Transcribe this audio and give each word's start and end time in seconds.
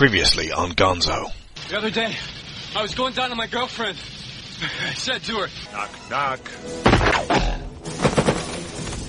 Previously 0.00 0.50
on 0.50 0.72
Gonzo. 0.72 1.30
The 1.68 1.76
other 1.76 1.90
day, 1.90 2.16
I 2.74 2.80
was 2.80 2.94
going 2.94 3.12
down 3.12 3.28
to 3.28 3.36
my 3.36 3.46
girlfriend. 3.46 3.98
I 4.80 4.94
said 4.94 5.22
to 5.24 5.40
her, 5.40 5.48
Knock, 5.74 5.90
knock. 6.08 6.48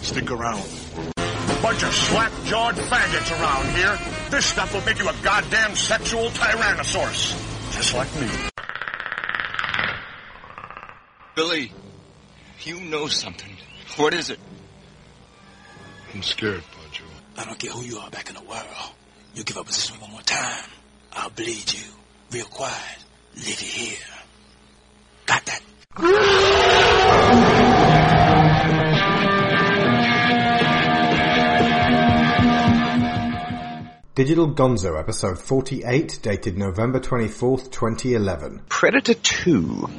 Stick 0.03 0.29
around. 0.29 0.61
Bunch 1.61 1.83
of 1.83 1.93
slap-jawed 1.93 2.75
faggots 2.75 3.31
around 3.39 3.73
here. 3.73 3.97
This 4.31 4.45
stuff 4.45 4.73
will 4.73 4.81
make 4.81 4.99
you 4.99 5.07
a 5.07 5.15
goddamn 5.23 5.75
sexual 5.75 6.27
tyrannosaurus. 6.31 7.73
Just 7.73 7.93
like 7.93 8.13
me. 8.19 8.27
Billy, 11.37 11.71
you 12.63 12.81
know 12.81 13.07
something. 13.07 13.55
What 13.95 14.13
is 14.13 14.29
it? 14.29 14.39
I'm 16.13 16.21
scared, 16.21 16.65
Pancho. 16.81 17.05
I 17.37 17.45
don't 17.45 17.57
care 17.57 17.71
who 17.71 17.83
you 17.83 17.99
are 17.99 18.09
back 18.09 18.27
in 18.27 18.35
the 18.35 18.43
world. 18.43 18.65
You 19.33 19.45
give 19.45 19.55
up 19.55 19.67
position 19.67 19.97
one 20.01 20.11
more 20.11 20.21
time, 20.23 20.65
I'll 21.13 21.29
bleed 21.29 21.73
you. 21.73 21.83
Real 22.31 22.45
quiet. 22.45 22.97
Leave 23.35 23.61
you 23.61 23.67
here. 23.67 23.97
Got 25.25 25.45
that? 25.45 25.61
Digital 34.13 34.53
Gonzo, 34.53 34.99
episode 34.99 35.39
48, 35.39 36.19
dated 36.21 36.57
November 36.57 36.99
24th, 36.99 37.71
2011. 37.71 38.61
Predator 38.69 39.13
2. 39.13 39.89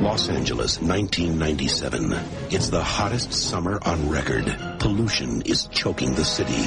Los 0.00 0.30
Angeles, 0.30 0.80
1997. 0.80 2.14
It's 2.50 2.70
the 2.70 2.82
hottest 2.82 3.34
summer 3.34 3.78
on 3.82 4.08
record. 4.08 4.46
Pollution 4.78 5.42
is 5.42 5.66
choking 5.66 6.14
the 6.14 6.24
city. 6.24 6.62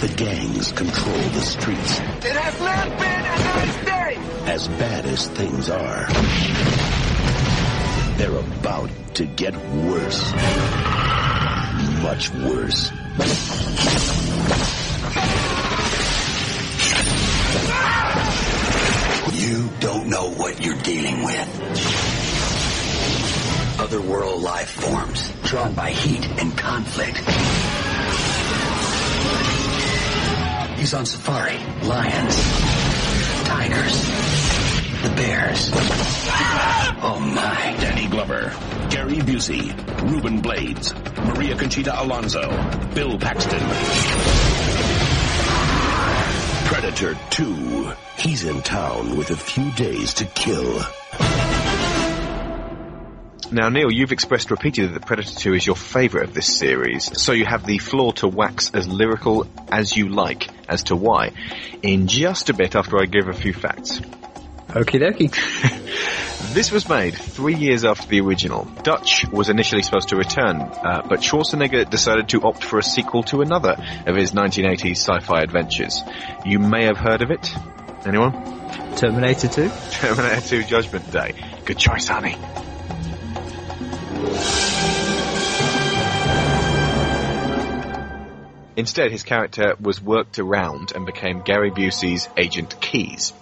The 0.00 0.12
gangs 0.16 0.72
control 0.72 1.14
the 1.14 1.40
streets. 1.42 1.98
It 1.98 2.32
has 2.32 2.58
not 2.58 2.88
been 2.98 3.20
a 3.20 3.38
nice 3.44 3.84
day! 3.84 4.50
As 4.50 4.68
bad 4.68 5.04
as 5.04 5.28
things 5.28 5.68
are, 5.68 6.06
they're 8.16 8.34
about 8.58 8.90
to 9.16 9.26
get 9.26 9.54
worse. 9.54 10.32
Much 12.02 12.30
worse. 12.32 12.90
You 19.34 19.68
don't 19.80 20.06
know 20.08 20.30
what 20.30 20.64
you're 20.64 20.80
dealing 20.82 21.24
with. 21.24 22.11
Otherworld 23.92 24.40
life 24.40 24.70
forms, 24.70 25.30
drawn 25.42 25.74
by 25.74 25.90
heat 25.90 26.26
and 26.40 26.56
conflict. 26.56 27.18
He's 30.78 30.94
on 30.94 31.04
safari. 31.04 31.58
Lions. 31.86 32.36
Tigers. 33.44 34.00
The 35.02 35.12
bears. 35.14 35.70
Oh 37.04 37.20
my. 37.20 37.76
Danny 37.82 38.08
Glover, 38.08 38.54
Gary 38.88 39.18
Busey, 39.18 39.76
Ruben 40.10 40.40
Blades, 40.40 40.94
Maria 41.26 41.54
Conchita 41.54 42.02
Alonso, 42.02 42.48
Bill 42.94 43.18
Paxton. 43.18 43.60
Predator 46.64 47.14
2. 47.28 47.92
He's 48.16 48.44
in 48.44 48.62
town 48.62 49.18
with 49.18 49.28
a 49.32 49.36
few 49.36 49.70
days 49.72 50.14
to 50.14 50.24
kill. 50.24 50.80
Now, 53.52 53.68
Neil, 53.68 53.92
you've 53.92 54.12
expressed 54.12 54.50
repeatedly 54.50 54.94
that 54.94 55.04
Predator 55.04 55.38
2 55.38 55.52
is 55.52 55.66
your 55.66 55.76
favourite 55.76 56.26
of 56.26 56.32
this 56.32 56.46
series, 56.46 57.20
so 57.20 57.32
you 57.32 57.44
have 57.44 57.66
the 57.66 57.76
floor 57.76 58.14
to 58.14 58.26
wax 58.26 58.70
as 58.72 58.88
lyrical 58.88 59.46
as 59.70 59.94
you 59.94 60.08
like 60.08 60.48
as 60.70 60.84
to 60.84 60.96
why. 60.96 61.32
In 61.82 62.06
just 62.06 62.48
a 62.48 62.54
bit 62.54 62.74
after 62.74 62.98
I 62.98 63.04
give 63.04 63.28
a 63.28 63.34
few 63.34 63.52
facts. 63.52 64.00
Okie 64.68 65.00
dokie. 65.00 65.30
This 66.52 66.70
was 66.70 66.86
made 66.86 67.14
three 67.14 67.54
years 67.54 67.84
after 67.84 68.06
the 68.08 68.20
original. 68.20 68.64
Dutch 68.82 69.24
was 69.32 69.48
initially 69.48 69.82
supposed 69.82 70.08
to 70.08 70.16
return, 70.16 70.60
uh, 70.60 71.00
but 71.08 71.20
Schwarzenegger 71.20 71.88
decided 71.88 72.28
to 72.30 72.42
opt 72.42 72.62
for 72.64 72.78
a 72.78 72.82
sequel 72.82 73.22
to 73.24 73.40
another 73.40 73.76
of 74.06 74.16
his 74.16 74.32
1980s 74.32 74.96
sci-fi 74.96 75.40
adventures. 75.40 76.02
You 76.44 76.58
may 76.58 76.84
have 76.84 76.98
heard 76.98 77.22
of 77.22 77.30
it. 77.30 77.54
Anyone? 78.04 78.32
Terminator 78.96 79.48
2. 79.48 79.70
Terminator 79.92 80.40
2 80.40 80.64
Judgment 80.64 81.10
Day. 81.10 81.32
Good 81.64 81.78
choice, 81.78 82.08
honey. 82.08 82.36
Instead, 88.74 89.12
his 89.12 89.22
character 89.22 89.76
was 89.80 90.00
worked 90.02 90.38
around 90.38 90.92
and 90.94 91.04
became 91.04 91.42
Gary 91.42 91.70
Busey's 91.70 92.28
Agent 92.36 92.80
Keys. 92.80 93.32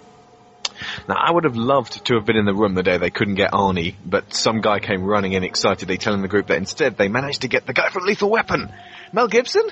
Now, 1.07 1.15
I 1.17 1.31
would 1.31 1.45
have 1.45 1.55
loved 1.55 2.05
to 2.05 2.15
have 2.15 2.25
been 2.25 2.35
in 2.35 2.45
the 2.45 2.53
room 2.53 2.73
the 2.73 2.83
day 2.83 2.97
they 2.97 3.09
couldn't 3.09 3.35
get 3.35 3.51
Arnie, 3.51 3.95
but 4.05 4.33
some 4.33 4.61
guy 4.61 4.79
came 4.79 5.03
running 5.03 5.33
in 5.33 5.43
excitedly 5.43 5.97
telling 5.97 6.21
the 6.21 6.27
group 6.27 6.47
that 6.47 6.57
instead 6.57 6.97
they 6.97 7.07
managed 7.07 7.41
to 7.41 7.47
get 7.47 7.65
the 7.65 7.73
guy 7.73 7.89
from 7.89 8.05
Lethal 8.05 8.29
Weapon. 8.29 8.71
Mel 9.13 9.27
Gibson? 9.27 9.63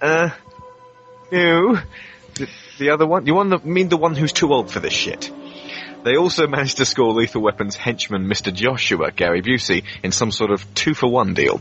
Uh, 0.00 0.30
who? 1.30 1.78
The, 2.34 2.48
the 2.78 2.90
other 2.90 3.06
one? 3.06 3.26
You 3.26 3.34
want 3.34 3.50
the, 3.50 3.58
mean 3.58 3.88
the 3.88 3.96
one 3.96 4.14
who's 4.14 4.32
too 4.32 4.52
old 4.52 4.70
for 4.70 4.80
this 4.80 4.92
shit? 4.92 5.30
They 6.02 6.16
also 6.16 6.46
managed 6.46 6.78
to 6.78 6.86
score 6.86 7.12
Lethal 7.12 7.42
Weapon's 7.42 7.76
henchman, 7.76 8.26
Mr. 8.26 8.54
Joshua, 8.54 9.10
Gary 9.10 9.42
Busey, 9.42 9.84
in 10.02 10.12
some 10.12 10.32
sort 10.32 10.50
of 10.50 10.74
two-for-one 10.74 11.34
deal. 11.34 11.60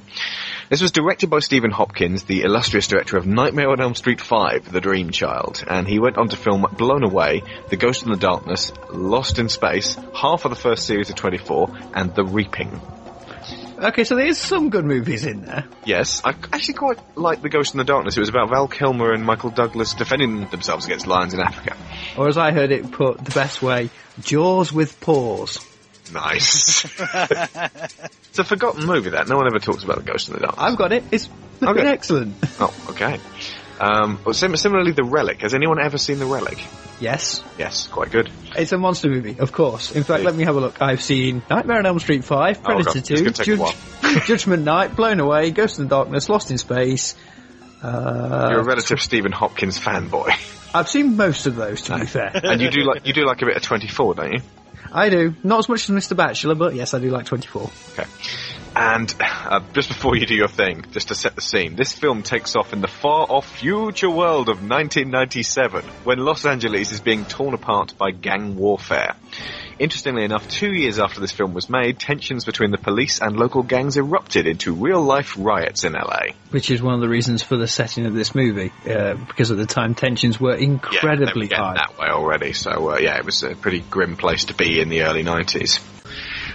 This 0.70 0.82
was 0.82 0.94
directed 0.94 1.30
by 1.30 1.40
Stephen 1.40 1.72
Hopkins, 1.72 2.24
the 2.24 2.44
illustrious 2.44 2.88
director 2.88 3.18
of 3.18 3.26
Nightmare 3.26 3.70
on 3.70 3.82
Elm 3.82 3.96
Street 3.96 4.22
5, 4.22 4.72
The 4.72 4.80
Dream 4.80 5.10
Child, 5.12 5.66
and 5.68 5.88
he 5.88 6.00
went 6.00 6.18
on 6.18 6.30
to 6.30 6.38
film 6.38 6.66
Blown 6.78 7.04
Away, 7.04 7.44
The 7.70 7.76
Ghost 7.76 8.04
in 8.04 8.12
the 8.12 8.18
Darkness, 8.18 8.72
Lost 8.94 9.40
in 9.40 9.50
Space, 9.50 9.98
half 10.16 10.46
of 10.46 10.52
the 10.52 10.56
first 10.56 10.86
series 10.86 11.10
of 11.10 11.16
24, 11.16 11.76
and 11.94 12.16
The 12.16 12.24
Reaping. 12.24 12.99
Okay, 13.82 14.04
so 14.04 14.16
there's 14.16 14.38
some 14.38 14.70
good 14.70 14.84
movies 14.86 15.26
in 15.26 15.42
there. 15.46 15.66
Yes, 15.86 16.22
I 16.26 16.32
actually 16.52 16.74
quite 16.74 17.00
like 17.18 17.42
The 17.42 17.50
Ghost 17.50 17.74
in 17.74 17.78
the 17.78 17.84
Darkness. 17.86 18.18
It 18.18 18.20
was 18.20 18.28
about 18.30 18.50
Val 18.50 18.68
Kilmer 18.68 19.14
and 19.14 19.24
Michael 19.26 19.50
Douglas 19.52 19.94
defending 19.94 20.46
themselves 20.48 20.86
against 20.86 21.08
lions 21.08 21.34
in 21.34 21.40
Africa. 21.40 21.78
Or 22.18 22.28
as 22.28 22.38
I 22.38 22.52
heard 22.52 22.72
it 22.72 22.92
put 22.92 23.24
the 23.24 23.32
best 23.32 23.62
way, 23.62 23.90
Jaws 24.22 24.74
with 24.74 25.00
paws. 25.00 25.66
Nice. 26.14 26.84
it's 27.00 28.40
a 28.40 28.44
forgotten 28.44 28.86
movie 28.86 29.12
that 29.12 29.28
no 29.30 29.38
one 29.38 29.48
ever 29.48 29.60
talks 29.60 29.84
about 29.84 29.98
The 29.98 30.12
Ghost 30.12 30.28
in 30.28 30.34
the 30.36 30.42
Darkness. 30.42 30.64
I've 30.66 30.78
got 30.78 30.92
it. 30.92 31.04
It's 31.12 31.30
Okay. 31.62 31.88
excellent. 31.88 32.36
Oh, 32.60 32.74
okay. 32.90 33.20
Um, 33.80 34.20
but 34.24 34.36
sim- 34.36 34.56
similarly, 34.58 34.92
The 34.92 35.04
Relic. 35.04 35.42
Has 35.42 35.54
anyone 35.54 35.80
ever 35.80 35.98
seen 35.98 36.20
The 36.20 36.26
Relic? 36.26 36.60
Yes. 37.00 37.42
Yes, 37.58 37.88
quite 37.88 38.12
good. 38.12 38.30
It's 38.58 38.72
a 38.74 38.78
monster 38.78 39.08
movie, 39.10 39.38
of 39.40 39.54
course. 39.54 39.92
In 39.92 40.04
fact, 40.04 40.24
let 40.24 40.36
me 40.36 40.44
have 40.44 40.58
a 40.58 40.60
look. 40.60 40.82
I've 40.82 41.02
seen 41.02 41.42
Nightmare 41.50 41.78
on 41.78 41.86
Elm 41.86 42.00
Street 42.00 42.26
5, 42.26 42.58
Oh, 42.60 42.62
Predator 42.62 42.98
it's 43.00 43.08
2, 43.08 43.16
gonna 43.16 43.32
take 43.32 43.48
a 43.48 43.56
while. 43.56 43.74
Judgment 44.26 44.64
Night, 44.64 44.96
Blown 44.98 45.20
Away, 45.22 45.52
Ghost 45.52 45.80
in 45.80 45.86
the 45.86 45.90
Darkness, 45.90 46.28
Lost 46.28 46.52
in 46.52 46.58
Space. 46.58 47.16
Uh, 47.82 48.50
You're 48.52 48.60
a 48.60 48.64
relative 48.66 49.00
Stephen 49.00 49.32
Hopkins 49.32 49.80
fanboy, 49.80 50.32
I've 50.76 50.90
seen 50.90 51.16
most 51.16 51.46
of 51.48 51.56
those, 51.56 51.82
to 51.84 51.98
be 52.00 52.06
fair. 52.06 52.32
and 52.34 52.62
you 52.62 52.70
do 52.70 52.82
like 52.84 53.08
you 53.08 53.14
do 53.14 53.26
like 53.26 53.42
a 53.42 53.46
bit 53.46 53.56
of 53.56 53.64
24, 53.64 54.16
don't 54.16 54.34
you? 54.34 54.40
I 54.92 55.10
do. 55.10 55.34
Not 55.44 55.60
as 55.60 55.70
much 55.70 55.90
as 55.90 55.96
Mr. 55.96 56.18
Bachelor, 56.18 56.56
but 56.56 56.74
yes, 56.76 56.94
I 56.94 57.00
do 57.00 57.10
like 57.12 57.26
24. 57.26 57.70
Okay. 57.94 58.06
And 58.80 59.14
uh, 59.20 59.60
just 59.74 59.90
before 59.90 60.16
you 60.16 60.26
do 60.26 60.36
your 60.36 60.48
thing, 60.48 60.86
just 60.92 61.10
to 61.10 61.16
set 61.16 61.36
the 61.36 61.42
scene, 61.42 61.76
this 61.76 61.92
film 61.92 62.24
takes 62.24 62.56
off 62.56 62.72
in 62.72 62.80
the 62.80 62.88
far-off 62.88 63.58
future 63.58 64.10
world 64.10 64.48
of 64.48 64.58
1997, 64.58 65.84
when 66.06 66.20
Los 66.20 66.46
Angeles 66.46 66.94
is 66.94 67.02
being 67.02 67.26
torn 67.26 67.54
apart 67.54 67.98
by 67.98 68.12
gang 68.12 68.56
warfare. 68.56 69.16
Interestingly 69.80 70.24
enough, 70.24 70.48
two 70.50 70.74
years 70.74 71.00
after 71.00 71.20
this 71.20 71.32
film 71.32 71.54
was 71.54 71.70
made, 71.70 72.00
tensions 72.00 72.46
between 72.46 72.72
the 72.72 72.78
police 72.78 73.22
and 73.22 73.38
local 73.38 73.64
gangs 73.64 73.98
erupted 73.98 74.48
into 74.48 74.74
real-life 74.74 75.36
riots 75.38 75.84
in 75.84 75.94
LA. 75.94 76.34
Which 76.52 76.72
is 76.72 76.82
one 76.82 76.94
of 76.94 77.02
the 77.02 77.10
reasons 77.10 77.44
for 77.44 77.58
the 77.58 77.68
setting 77.68 78.06
of 78.06 78.14
this 78.14 78.34
movie, 78.34 78.72
uh, 78.90 79.16
because 79.16 79.52
at 79.52 79.58
the 79.58 79.66
time 79.66 79.94
tensions 79.94 80.40
were 80.40 80.58
Yeah, 80.58 80.58
they 80.58 80.68
were 80.68 80.80
incredibly 80.82 81.48
high. 81.48 81.76
that 81.76 81.98
way 81.98 82.08
already. 82.08 82.54
So 82.54 82.92
uh, 82.92 82.98
yeah, 82.98 83.18
it 83.18 83.26
was 83.26 83.44
a 83.44 83.56
pretty 83.56 83.80
grim 83.80 84.16
place 84.16 84.46
to 84.46 84.54
be 84.54 84.80
in 84.80 84.90
the 84.90 85.04
early 85.04 85.24
nineties. 85.24 85.80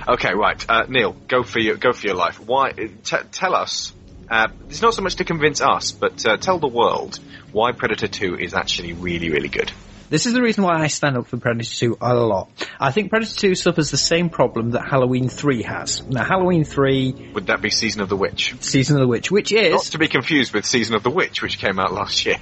Okay, 0.06 0.34
right, 0.34 0.64
uh, 0.68 0.84
Neil, 0.88 1.12
go 1.28 1.42
for 1.42 1.58
your 1.58 1.76
go 1.76 1.92
for 1.92 2.06
your 2.06 2.16
life. 2.16 2.38
Why? 2.38 2.72
T- 2.72 3.16
tell 3.32 3.54
us. 3.54 3.92
Uh, 4.30 4.48
it's 4.68 4.82
not 4.82 4.94
so 4.94 5.02
much 5.02 5.16
to 5.16 5.24
convince 5.24 5.60
us, 5.60 5.92
but 5.92 6.26
uh, 6.26 6.36
tell 6.36 6.58
the 6.58 6.68
world 6.68 7.20
why 7.52 7.72
Predator 7.72 8.08
Two 8.08 8.36
is 8.36 8.54
actually 8.54 8.92
really, 8.92 9.30
really 9.30 9.48
good. 9.48 9.70
This 10.10 10.26
is 10.26 10.34
the 10.34 10.42
reason 10.42 10.62
why 10.62 10.80
I 10.80 10.88
stand 10.88 11.16
up 11.16 11.26
for 11.26 11.38
Predator 11.38 11.68
2 11.68 11.98
a 12.00 12.14
lot. 12.14 12.50
I 12.78 12.92
think 12.92 13.10
Predator 13.10 13.34
2 13.34 13.54
suffers 13.54 13.90
the 13.90 13.96
same 13.96 14.28
problem 14.28 14.72
that 14.72 14.86
Halloween 14.86 15.28
3 15.28 15.62
has. 15.62 16.04
Now, 16.06 16.24
Halloween 16.24 16.64
3, 16.64 17.32
Would 17.34 17.46
that 17.46 17.62
be 17.62 17.70
Season 17.70 18.02
of 18.02 18.10
the 18.10 18.16
Witch? 18.16 18.54
Season 18.60 18.96
of 18.96 19.00
the 19.00 19.08
Witch, 19.08 19.30
which 19.30 19.50
is... 19.50 19.72
Not 19.72 19.84
to 19.86 19.98
be 19.98 20.08
confused 20.08 20.52
with 20.52 20.66
Season 20.66 20.94
of 20.94 21.02
the 21.02 21.10
Witch, 21.10 21.42
which 21.42 21.58
came 21.58 21.80
out 21.80 21.92
last 21.92 22.26
year. 22.26 22.36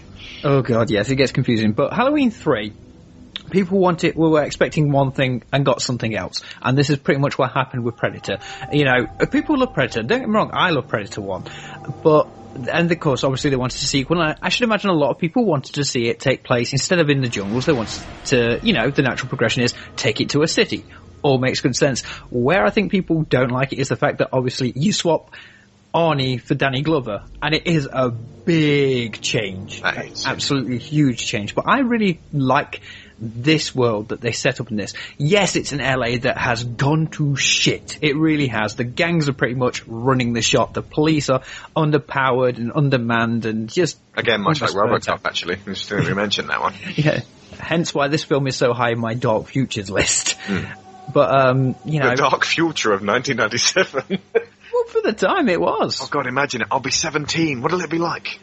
Oh 0.45 0.61
god, 0.61 0.91
yes, 0.91 1.09
it 1.09 1.17
gets 1.17 1.33
confusing. 1.33 1.73
But 1.73 1.93
Halloween 1.93 2.31
3, 2.31 2.73
people 3.53 3.79
wanted, 3.79 4.17
we 4.17 4.29
were 4.29 4.43
expecting 4.43 4.91
one 4.91 5.13
thing 5.13 5.45
and 5.53 5.65
got 5.65 5.81
something 5.81 6.17
else. 6.17 6.43
And 6.61 6.77
this 6.77 6.91
is 6.91 6.99
pretty 6.99 7.21
much 7.21 7.39
what 7.39 7.53
happened 7.53 7.85
with 7.85 7.97
Predator. 7.97 8.39
You 8.73 8.85
know, 8.85 9.07
people 9.31 9.59
love 9.59 9.75
Predator. 9.75 10.03
Don't 10.03 10.21
get 10.21 10.29
me 10.29 10.35
wrong, 10.35 10.51
I 10.53 10.71
love 10.71 10.89
Predator 10.89 11.21
1. 11.21 11.45
But 12.03 12.29
and 12.71 12.93
of 12.93 13.01
course, 13.01 13.25
obviously 13.25 13.51
they 13.51 13.57
wanted 13.57 13.77
a 13.77 13.87
sequel. 13.87 14.21
And 14.21 14.31
I, 14.33 14.47
I 14.47 14.49
should 14.49 14.65
imagine 14.65 14.91
a 14.91 14.95
lot 14.95 15.11
of 15.11 15.19
people 15.19 15.45
wanted 15.45 15.77
to 15.77 15.85
see 15.85 16.09
it 16.09 16.21
take 16.21 16.43
place 16.43 16.73
instead 16.73 16.99
of 16.99 17.09
in 17.09 17.23
the 17.23 17.29
jungles. 17.29 17.67
They 17.67 17.73
wanted 17.73 18.03
to, 18.27 18.61
you 18.63 18.73
know, 18.73 18.91
the 18.91 19.03
natural 19.03 19.29
progression 19.29 19.63
is 19.63 19.75
take 19.97 20.21
it 20.21 20.31
to 20.31 20.43
a 20.43 20.49
city. 20.49 20.85
All 21.23 21.39
makes 21.39 21.61
good 21.61 21.77
sense. 21.77 22.03
Where 22.31 22.65
I 22.65 22.71
think 22.71 22.91
people 22.91 23.23
don't 23.23 23.51
like 23.51 23.73
it 23.73 23.79
is 23.79 23.89
the 23.89 23.97
fact 23.97 24.19
that 24.19 24.31
obviously 24.33 24.73
you 24.75 24.93
swap 24.93 25.31
Arnie 25.95 26.41
for 26.41 26.55
Danny 26.55 26.83
Glover, 26.83 27.25
and 27.43 27.55
it 27.55 27.67
is 27.67 27.87
a 27.91 28.11
big 28.11 29.21
change, 29.21 29.83
That 29.83 30.07
is, 30.07 30.25
yeah. 30.25 30.31
absolutely 30.31 30.79
huge 30.79 31.27
change. 31.27 31.55
But 31.55 31.67
I 31.69 31.81
really 31.81 32.21
like 32.33 32.81
this 33.23 33.75
world 33.75 34.09
that 34.09 34.21
they 34.21 34.33
set 34.33 34.61
up 34.61 34.71
in 34.71 34.77
this. 34.77 34.95
Yes, 35.17 35.55
it's 35.55 35.73
an 35.73 35.79
LA 35.79 36.19
that 36.23 36.37
has 36.37 36.65
gone 36.65 37.07
to 37.13 37.37
shit. 37.37 37.99
It 38.03 38.17
really 38.17 38.49
has. 38.49 38.75
The 38.75 38.85
gangs 38.85 39.29
are 39.29 39.33
pretty 39.33 39.55
much 39.55 39.87
running 39.87 40.33
the 40.33 40.43
shop. 40.43 40.75
The 40.75 40.83
police 40.83 41.31
are 41.31 41.43
underpowered 41.77 42.57
and 42.59 42.73
undermanned 42.75 43.47
and 43.47 43.69
just 43.69 43.99
Again, 44.17 44.43
much 44.43 44.61
like 44.61 44.73
Robocop, 44.73 45.21
actually. 45.25 45.55
Interesting 45.55 45.99
that 45.99 46.07
we 46.07 46.15
mentioned 46.15 46.51
that 46.51 46.61
one. 46.61 46.75
yeah. 46.97 47.21
Hence 47.59 47.95
why 47.95 48.09
this 48.09 48.25
film 48.25 48.47
is 48.49 48.57
so 48.57 48.73
high 48.73 48.91
in 48.91 48.99
my 48.99 49.15
dark 49.15 49.47
futures 49.47 49.89
list. 49.89 50.37
But 51.13 51.35
um, 51.35 51.77
you 51.85 52.01
know, 52.01 52.11
The 52.11 52.17
dark 52.17 52.45
future 52.45 52.93
of 52.93 53.03
1997. 53.03 54.05
well, 54.73 54.85
for 54.89 55.01
the 55.01 55.13
time 55.13 55.49
it 55.49 55.61
was. 55.61 56.01
oh 56.03 56.09
god, 56.11 56.27
imagine 56.27 56.63
it. 56.63 56.69
I'll 56.71 56.81
be 56.81 56.91
17. 56.91 57.63
What'll 57.63 57.81
it 57.81 57.91
be 57.91 57.99
like? 57.99 58.41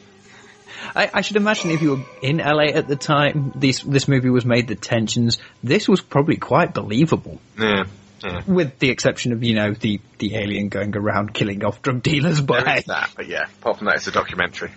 I, 0.95 1.09
I 1.13 1.21
should 1.21 1.35
imagine 1.37 1.71
if 1.71 1.81
you 1.81 1.95
were 1.97 2.03
in 2.21 2.37
LA 2.37 2.65
at 2.73 2.87
the 2.87 2.95
time, 2.95 3.51
this 3.55 3.81
this 3.81 4.07
movie 4.07 4.29
was 4.29 4.45
made. 4.45 4.67
The 4.67 4.75
tensions. 4.75 5.37
This 5.63 5.87
was 5.87 6.01
probably 6.01 6.37
quite 6.37 6.73
believable, 6.73 7.39
Yeah. 7.57 7.85
Yeah. 8.23 8.41
with 8.45 8.79
the 8.79 8.89
exception 8.89 9.31
of 9.31 9.43
you 9.43 9.55
know 9.55 9.73
the 9.73 10.01
the 10.17 10.35
alien 10.35 10.67
going 10.69 10.95
around 10.95 11.33
killing 11.33 11.63
off 11.63 11.81
drug 11.81 12.03
dealers. 12.03 12.41
But 12.41 12.65
There 12.65 12.81
that, 12.87 13.11
but 13.15 13.27
yeah. 13.27 13.45
Apart 13.61 13.77
from 13.77 13.87
that, 13.87 13.95
it's 13.95 14.07
a 14.07 14.11
documentary. 14.11 14.71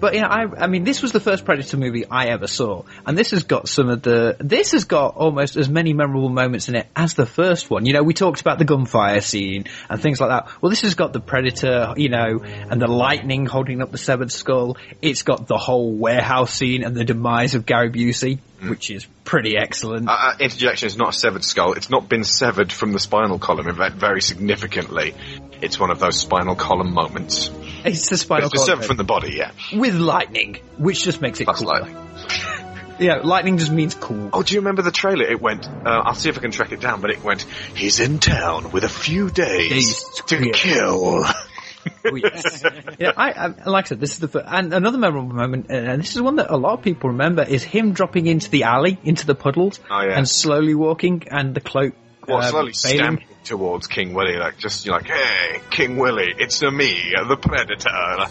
But 0.00 0.14
yeah, 0.14 0.26
I, 0.28 0.64
I 0.64 0.66
mean, 0.68 0.84
this 0.84 1.02
was 1.02 1.12
the 1.12 1.20
first 1.20 1.44
Predator 1.44 1.76
movie 1.76 2.04
I 2.06 2.26
ever 2.26 2.46
saw, 2.46 2.84
and 3.04 3.18
this 3.18 3.32
has 3.32 3.42
got 3.42 3.68
some 3.68 3.88
of 3.88 4.02
the, 4.02 4.36
this 4.38 4.72
has 4.72 4.84
got 4.84 5.16
almost 5.16 5.56
as 5.56 5.68
many 5.68 5.92
memorable 5.92 6.28
moments 6.28 6.68
in 6.68 6.76
it 6.76 6.86
as 6.94 7.14
the 7.14 7.26
first 7.26 7.68
one. 7.68 7.84
You 7.84 7.94
know, 7.94 8.02
we 8.02 8.14
talked 8.14 8.40
about 8.40 8.58
the 8.58 8.64
gunfire 8.64 9.20
scene 9.20 9.64
and 9.90 10.00
things 10.00 10.20
like 10.20 10.30
that. 10.30 10.62
Well, 10.62 10.70
this 10.70 10.82
has 10.82 10.94
got 10.94 11.12
the 11.12 11.20
Predator, 11.20 11.94
you 11.96 12.10
know, 12.10 12.40
and 12.44 12.80
the 12.80 12.86
lightning 12.86 13.46
holding 13.46 13.82
up 13.82 13.90
the 13.90 13.98
severed 13.98 14.30
skull. 14.30 14.76
It's 15.02 15.22
got 15.22 15.46
the 15.48 15.56
whole 15.58 15.92
warehouse 15.92 16.54
scene 16.54 16.84
and 16.84 16.96
the 16.96 17.04
demise 17.04 17.54
of 17.54 17.66
Gary 17.66 17.90
Busey, 17.90 18.38
which 18.62 18.90
is 18.90 19.06
pretty 19.24 19.56
excellent. 19.56 20.08
Uh, 20.08 20.34
interjection 20.40 20.86
is 20.86 20.96
not 20.96 21.10
a 21.10 21.12
severed 21.12 21.44
skull. 21.44 21.72
It's 21.74 21.90
not 21.90 22.08
been 22.08 22.24
severed 22.24 22.72
from 22.72 22.92
the 22.92 22.98
spinal 22.98 23.38
column. 23.38 23.68
In 23.68 23.74
fact, 23.76 23.96
very 23.96 24.20
significantly, 24.22 25.14
it's 25.60 25.78
one 25.78 25.90
of 25.90 25.98
those 26.00 26.18
spinal 26.18 26.54
column 26.56 26.92
moments. 26.92 27.50
it's 27.84 28.08
the 28.08 28.16
spinal 28.16 28.46
It's 28.46 28.54
column 28.54 28.66
severed 28.66 28.84
from 28.86 28.96
the 28.96 29.04
body, 29.04 29.34
yeah. 29.36 29.52
with 29.72 29.94
lightning, 29.94 30.58
which 30.76 31.02
just 31.04 31.20
makes 31.20 31.40
it 31.40 31.44
Plus 31.44 31.60
cool. 31.60 31.68
lightning. 31.68 31.96
Yeah, 33.00 33.20
lightning 33.22 33.58
just 33.58 33.70
means 33.70 33.94
cool. 33.94 34.30
Oh, 34.32 34.42
do 34.42 34.54
you 34.54 34.60
remember 34.60 34.82
the 34.82 34.90
trailer? 34.90 35.24
It 35.24 35.40
went, 35.40 35.68
uh, 35.68 36.02
I'll 36.04 36.16
see 36.16 36.30
if 36.30 36.36
I 36.36 36.40
can 36.40 36.50
track 36.50 36.72
it 36.72 36.80
down, 36.80 37.00
but 37.00 37.10
it 37.12 37.22
went, 37.22 37.42
he's 37.76 38.00
in 38.00 38.18
town 38.18 38.72
with 38.72 38.82
a 38.82 38.88
few 38.88 39.30
days 39.30 39.68
Days 39.68 40.04
to 40.26 40.36
to 40.36 40.50
kill. 40.50 41.24
Oh, 42.10 42.14
yes. 42.16 42.62
yeah, 42.98 43.12
I, 43.16 43.32
I 43.32 43.46
like 43.68 43.86
I 43.86 43.88
said, 43.88 44.00
this 44.00 44.12
is 44.12 44.18
the 44.20 44.28
fir- 44.28 44.44
and 44.46 44.72
another 44.72 44.98
memorable 44.98 45.34
moment, 45.34 45.66
and 45.70 46.00
this 46.00 46.14
is 46.16 46.22
one 46.22 46.36
that 46.36 46.50
a 46.50 46.56
lot 46.56 46.74
of 46.74 46.82
people 46.82 47.10
remember, 47.10 47.42
is 47.42 47.62
him 47.62 47.92
dropping 47.92 48.26
into 48.26 48.50
the 48.50 48.62
alley, 48.64 48.98
into 49.04 49.26
the 49.26 49.34
puddles, 49.34 49.78
Oh, 49.90 50.00
yeah. 50.02 50.16
and 50.16 50.28
slowly 50.28 50.74
walking, 50.74 51.24
and 51.30 51.54
the 51.54 51.60
cloak. 51.60 51.94
Well, 52.26 52.38
um, 52.38 52.44
slowly 52.50 52.72
stamping 52.72 53.26
towards 53.44 53.86
King 53.86 54.14
Willie, 54.14 54.36
like, 54.36 54.58
just, 54.58 54.84
you're 54.86 54.94
like, 54.96 55.06
hey, 55.08 55.60
King 55.70 55.96
Willie, 55.96 56.34
it's 56.38 56.62
a 56.62 56.70
me, 56.70 57.12
the 57.28 57.36
Predator. 57.36 57.88
I 57.90 58.28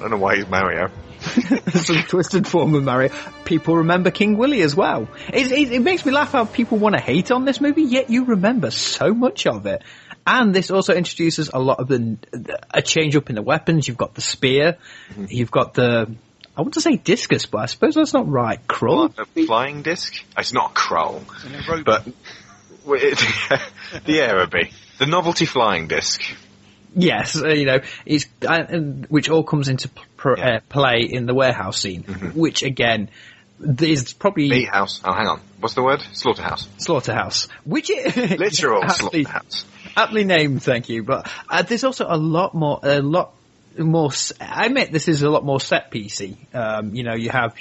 don't 0.00 0.10
know 0.10 0.16
why 0.18 0.36
he's 0.36 0.48
Mario. 0.48 0.90
Some 1.20 2.02
twisted 2.04 2.46
form 2.46 2.74
of 2.76 2.84
Mario. 2.84 3.12
People 3.44 3.76
remember 3.78 4.10
King 4.12 4.36
Willie 4.36 4.62
as 4.62 4.76
well. 4.76 5.08
It, 5.32 5.50
it, 5.50 5.72
it 5.72 5.80
makes 5.82 6.06
me 6.06 6.12
laugh 6.12 6.30
how 6.32 6.44
people 6.44 6.78
want 6.78 6.94
to 6.94 7.00
hate 7.00 7.30
on 7.32 7.44
this 7.44 7.60
movie, 7.60 7.82
yet 7.82 8.08
you 8.10 8.24
remember 8.26 8.70
so 8.70 9.12
much 9.12 9.46
of 9.46 9.66
it. 9.66 9.82
And 10.30 10.54
this 10.54 10.70
also 10.70 10.92
introduces 10.94 11.48
a 11.52 11.58
lot 11.58 11.78
of 11.80 11.88
the 11.88 12.18
a 12.72 12.82
change 12.82 13.16
up 13.16 13.30
in 13.30 13.34
the 13.36 13.42
weapons. 13.42 13.88
You've 13.88 13.96
got 13.96 14.14
the 14.14 14.20
spear, 14.20 14.76
Mm-hmm. 15.10 15.24
you've 15.30 15.50
got 15.50 15.74
the 15.74 16.14
I 16.56 16.60
want 16.60 16.74
to 16.74 16.80
say 16.80 16.96
discus, 16.96 17.46
but 17.46 17.58
I 17.58 17.66
suppose 17.66 17.94
that's 17.94 18.12
not 18.12 18.28
right. 18.28 18.58
Crawl. 18.66 19.10
A 19.16 19.44
flying 19.46 19.82
disc? 19.82 20.12
It's 20.36 20.52
not 20.52 20.72
a 20.72 20.74
crow, 20.74 21.22
but 21.84 22.06
it, 22.06 23.18
the 24.04 24.18
Aerobie, 24.18 24.72
the 24.98 25.06
novelty 25.06 25.46
flying 25.46 25.86
disc. 25.88 26.20
Yes, 26.96 27.40
uh, 27.40 27.48
you 27.48 27.64
know, 27.66 27.78
it's 28.06 28.26
uh, 28.46 28.64
which 29.08 29.30
all 29.30 29.44
comes 29.44 29.68
into 29.68 29.88
pr- 30.16 30.34
Yeah. 30.36 30.56
uh, 30.56 30.60
play 30.68 31.02
in 31.10 31.26
the 31.26 31.34
warehouse 31.34 31.80
scene, 31.80 32.02
which 32.34 32.62
again 32.64 33.08
is 33.80 34.12
probably 34.14 34.48
Meat 34.48 34.68
house. 34.68 35.00
Oh, 35.04 35.12
hang 35.12 35.26
on. 35.28 35.40
What's 35.60 35.74
the 35.74 35.82
word? 35.82 36.00
Slaughterhouse. 36.12 36.66
slaughterhouse, 36.78 37.46
which 37.64 37.90
is 37.90 38.16
Literal 38.38 38.88
slaughterhouse. 38.88 39.64
Aptly 39.98 40.24
named. 40.24 40.62
Thank 40.62 40.88
you, 40.88 41.02
but 41.02 41.30
uh, 41.48 41.62
there's 41.62 41.84
also 41.84 42.06
a 42.08 42.16
lot 42.16 42.54
more, 42.54 42.80
a 42.82 43.00
lot 43.00 43.34
more. 43.76 44.10
I 44.40 44.66
admit 44.66 44.92
this 44.92 45.08
is 45.08 45.22
a 45.22 45.30
lot 45.30 45.44
more 45.44 45.60
set 45.60 45.90
piecey. 45.90 46.36
Um, 46.54 46.94
you 46.94 47.02
know, 47.02 47.14
you 47.14 47.30
have 47.30 47.54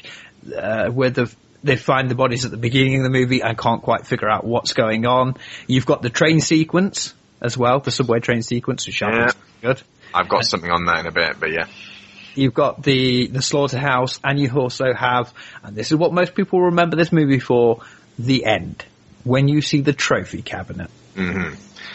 uh, 0.55 0.89
where 0.89 1.09
the 1.09 1.33
they 1.63 1.75
find 1.75 2.09
the 2.09 2.15
bodies 2.15 2.45
at 2.45 2.51
the 2.51 2.57
beginning 2.57 2.97
of 2.97 3.03
the 3.03 3.09
movie 3.09 3.41
and 3.41 3.57
can't 3.57 3.81
quite 3.81 4.05
figure 4.05 4.29
out 4.29 4.45
what's 4.45 4.73
going 4.73 5.05
on. 5.05 5.35
You've 5.65 5.85
got 5.85 6.01
the 6.01 6.09
train 6.09 6.39
sequence 6.39 7.13
as 7.41 7.57
well, 7.57 7.79
the 7.79 7.91
subway 7.91 8.19
train 8.19 8.41
sequence, 8.41 8.85
which 8.85 9.01
Yeah. 9.01 9.31
good. 9.61 9.81
I've 10.13 10.29
got 10.29 10.45
something 10.45 10.71
on 10.71 10.85
that 10.85 11.01
in 11.01 11.07
a 11.07 11.11
bit, 11.11 11.39
but 11.39 11.51
yeah. 11.51 11.67
You've 12.35 12.53
got 12.53 12.83
the 12.83 13.27
the 13.27 13.41
slaughterhouse, 13.41 14.19
and 14.23 14.39
you 14.39 14.51
also 14.51 14.93
have, 14.93 15.33
and 15.63 15.75
this 15.75 15.91
is 15.91 15.97
what 15.97 16.13
most 16.13 16.35
people 16.35 16.61
remember 16.61 16.95
this 16.95 17.11
movie 17.11 17.39
for: 17.39 17.81
the 18.19 18.45
end 18.45 18.85
when 19.23 19.47
you 19.47 19.61
see 19.61 19.81
the 19.81 19.93
trophy 19.93 20.43
cabinet. 20.43 20.89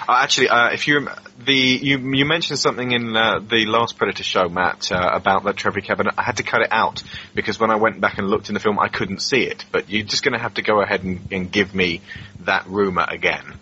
Uh, 0.08 0.16
actually, 0.18 0.48
uh, 0.48 0.70
if 0.72 0.88
you 0.88 1.08
the 1.44 1.54
you 1.54 1.98
you 1.98 2.24
mentioned 2.24 2.58
something 2.58 2.90
in 2.92 3.16
uh, 3.16 3.38
the 3.38 3.66
last 3.66 3.96
Predator 3.96 4.24
show, 4.24 4.48
Matt, 4.48 4.90
uh, 4.90 5.10
about 5.12 5.44
that 5.44 5.56
trophy 5.56 5.80
cabinet. 5.80 6.14
I 6.18 6.22
had 6.22 6.38
to 6.38 6.42
cut 6.42 6.62
it 6.62 6.68
out 6.70 7.02
because 7.34 7.60
when 7.60 7.70
I 7.70 7.76
went 7.76 8.00
back 8.00 8.18
and 8.18 8.28
looked 8.28 8.48
in 8.48 8.54
the 8.54 8.60
film, 8.60 8.78
I 8.78 8.88
couldn't 8.88 9.20
see 9.20 9.42
it. 9.42 9.64
But 9.70 9.88
you're 9.88 10.04
just 10.04 10.22
going 10.22 10.34
to 10.34 10.40
have 10.40 10.54
to 10.54 10.62
go 10.62 10.80
ahead 10.80 11.04
and, 11.04 11.28
and 11.30 11.52
give 11.52 11.74
me 11.74 12.00
that 12.40 12.66
rumor 12.66 13.04
again. 13.08 13.54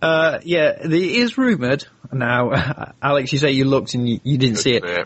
Uh, 0.00 0.38
yeah, 0.44 0.70
it 0.70 0.92
is 0.92 1.38
rumored. 1.38 1.84
Now, 2.12 2.92
Alex, 3.02 3.32
you 3.32 3.38
say 3.38 3.52
you 3.52 3.64
looked 3.64 3.94
and 3.94 4.08
you, 4.08 4.20
you 4.22 4.38
didn't 4.38 4.56
see 4.56 4.74
it. 4.74 4.84
Yeah. 4.84 5.04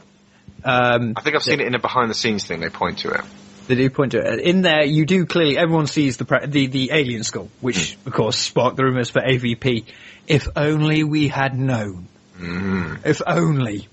Um, 0.64 1.14
I 1.16 1.20
think 1.22 1.36
I've 1.36 1.42
seen 1.42 1.60
it 1.60 1.66
in 1.66 1.74
a 1.74 1.78
behind 1.78 2.10
the 2.10 2.14
scenes 2.14 2.44
thing. 2.44 2.60
They 2.60 2.70
point 2.70 2.98
to 2.98 3.10
it. 3.10 3.20
They 3.66 3.74
do 3.74 3.90
point 3.90 4.12
to 4.12 4.18
it. 4.18 4.40
In 4.40 4.62
there, 4.62 4.84
you 4.84 5.06
do 5.06 5.26
clearly, 5.26 5.58
everyone 5.58 5.86
sees 5.86 6.16
the 6.16 6.24
pre- 6.24 6.46
the, 6.46 6.66
the 6.66 6.90
alien 6.92 7.24
skull, 7.24 7.48
which, 7.60 7.94
hmm. 7.94 8.08
of 8.08 8.14
course, 8.14 8.38
sparked 8.38 8.76
the 8.76 8.84
rumors 8.84 9.10
for 9.10 9.20
AVP. 9.20 9.84
If 10.26 10.48
only 10.56 11.04
we 11.04 11.28
had 11.28 11.58
known. 11.58 12.08
Hmm. 12.36 12.94
If 13.04 13.22
only. 13.26 13.88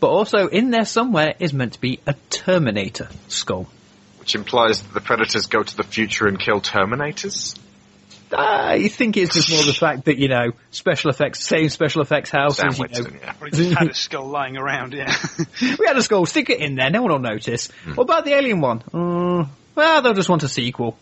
But 0.00 0.08
also, 0.08 0.48
in 0.48 0.70
there 0.70 0.84
somewhere 0.84 1.34
is 1.38 1.52
meant 1.52 1.74
to 1.74 1.80
be 1.80 2.00
a 2.06 2.14
Terminator 2.30 3.08
skull. 3.28 3.68
Which 4.18 4.34
implies 4.34 4.82
that 4.82 4.94
the 4.94 5.00
Predators 5.00 5.46
go 5.46 5.62
to 5.62 5.76
the 5.76 5.82
future 5.82 6.28
and 6.28 6.38
kill 6.38 6.60
Terminators? 6.60 7.58
I 8.32 8.88
think 8.88 9.16
it's 9.16 9.34
just 9.34 9.50
more 9.50 9.62
the 9.62 9.72
fact 9.78 10.06
that, 10.06 10.18
you 10.18 10.28
know, 10.28 10.52
special 10.70 11.10
effects, 11.10 11.44
same 11.44 11.68
special 11.68 12.02
effects 12.02 12.30
houses, 12.30 12.76
Sam 12.76 12.88
you 12.90 13.02
know, 13.02 13.10
yeah. 13.22 13.48
Just 13.50 13.78
had 13.78 13.88
a 13.90 13.94
skull 13.94 14.28
lying 14.28 14.56
around, 14.56 14.94
yeah. 14.94 15.14
we 15.60 15.86
had 15.86 15.96
a 15.96 16.02
skull, 16.02 16.26
stick 16.26 16.50
it 16.50 16.60
in 16.60 16.76
there, 16.76 16.90
no 16.90 17.02
one 17.02 17.12
will 17.12 17.18
notice. 17.18 17.68
What 17.94 18.04
about 18.04 18.24
the 18.24 18.32
alien 18.32 18.60
one? 18.60 18.82
Uh, 18.92 19.46
well, 19.74 20.02
they'll 20.02 20.14
just 20.14 20.28
want 20.28 20.42
a 20.42 20.48
sequel. 20.48 20.96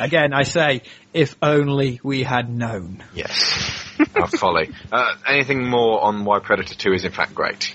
Again, 0.00 0.32
I 0.32 0.42
say, 0.42 0.82
if 1.12 1.36
only 1.42 2.00
we 2.02 2.22
had 2.22 2.48
known. 2.48 3.02
Yes. 3.14 3.84
Our 4.14 4.28
folly. 4.28 4.70
Uh, 4.90 5.14
anything 5.26 5.66
more 5.68 6.02
on 6.02 6.24
why 6.24 6.38
Predator 6.38 6.74
2 6.74 6.92
is 6.92 7.04
in 7.04 7.12
fact 7.12 7.34
great? 7.34 7.74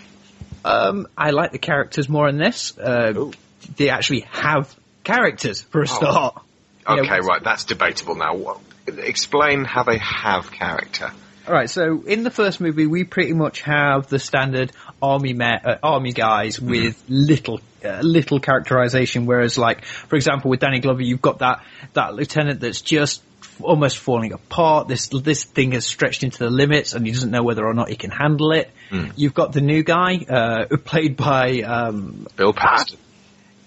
Um, 0.64 1.08
I 1.18 1.32
like 1.32 1.52
the 1.52 1.60
characters 1.60 2.10
more 2.10 2.28
in 2.28 2.38
this. 2.38 2.78
Uh, 2.78 3.32
they 3.76 3.90
actually 3.90 4.22
have 4.32 4.74
characters 5.04 5.62
for 5.62 5.82
a 5.82 5.88
start. 5.88 6.42
You 6.90 6.96
know, 6.98 7.02
Okay, 7.04 7.20
right, 7.22 7.44
that's 7.44 7.66
debatable 7.66 8.16
now. 8.16 8.36
What, 8.36 8.60
explain 8.88 9.66
how 9.66 9.84
they 9.84 9.98
have 10.00 10.52
character. 10.52 11.12
All 11.48 11.54
right, 11.54 11.70
so 11.70 12.04
in 12.06 12.24
the 12.24 12.30
first 12.30 12.62
movie, 12.62 12.86
we 12.86 13.04
pretty 13.04 13.34
much 13.34 13.62
have 13.62 14.08
the 14.08 14.20
standard 14.20 14.72
army 15.02 15.34
ma- 15.34 15.58
uh, 15.64 15.78
army 15.82 16.14
guys 16.14 16.60
with 16.60 17.04
little 17.08 17.60
uh, 17.84 18.02
little 18.02 18.40
characterization. 18.40 19.26
Whereas, 19.26 19.58
like 19.58 19.84
for 19.86 20.16
example, 20.16 20.52
with 20.52 20.60
Danny 20.60 20.80
Glover, 20.80 21.02
you've 21.02 21.22
got 21.22 21.40
that 21.40 21.64
that 21.94 22.14
lieutenant 22.14 22.60
that's 22.60 22.82
just 22.82 23.24
almost 23.62 23.98
falling 23.98 24.32
apart. 24.32 24.88
This 24.88 25.08
this 25.08 25.44
thing 25.44 25.72
has 25.72 25.88
stretched 25.88 26.22
into 26.24 26.38
the 26.38 26.52
limits, 26.52 26.94
and 26.94 27.06
he 27.06 27.12
doesn't 27.14 27.32
know 27.32 27.42
whether 27.42 27.66
or 27.66 27.74
not 27.74 27.90
he 27.90 27.96
can 27.96 28.12
handle 28.12 28.52
it. 28.52 28.70
You've 29.16 29.34
got 29.34 29.52
the 29.52 29.62
new 29.62 29.84
guy, 29.84 30.18
uh, 30.30 30.78
played 30.78 31.18
by 31.18 31.62
um, 31.62 32.28
Bill 32.36 32.54
Paxton. 32.54 33.00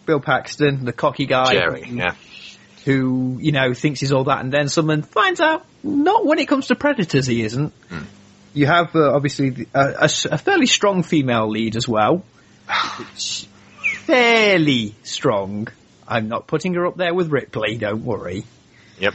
Bill 0.06 0.20
Paxton, 0.20 0.84
the 0.84 0.92
cocky 0.92 1.26
guy, 1.26 1.54
Jerry, 1.54 1.84
yeah. 1.88 2.14
Who 2.84 3.38
you 3.40 3.52
know 3.52 3.74
thinks 3.74 4.00
he's 4.00 4.12
all 4.12 4.24
that, 4.24 4.40
and 4.44 4.52
then 4.52 4.68
someone 4.68 5.02
finds 5.02 5.40
out 5.40 5.64
not 5.82 6.24
when 6.26 6.38
it 6.38 6.48
comes 6.48 6.68
to 6.68 6.74
predators 6.74 7.26
he 7.26 7.42
isn't. 7.42 7.72
You 8.54 8.66
have 8.66 8.94
uh, 8.94 9.14
obviously 9.14 9.50
the- 9.50 9.66
a, 9.74 10.08
a 10.30 10.38
fairly 10.38 10.66
strong 10.66 11.02
female 11.02 11.48
lead 11.48 11.76
as 11.76 11.88
well. 11.88 12.24
Fairly 14.04 14.94
strong. 15.04 15.68
I'm 16.06 16.28
not 16.28 16.46
putting 16.46 16.74
her 16.74 16.86
up 16.86 16.96
there 16.96 17.14
with 17.14 17.30
Ripley. 17.30 17.76
Don't 17.76 18.04
worry. 18.04 18.44
Yep. 18.98 19.14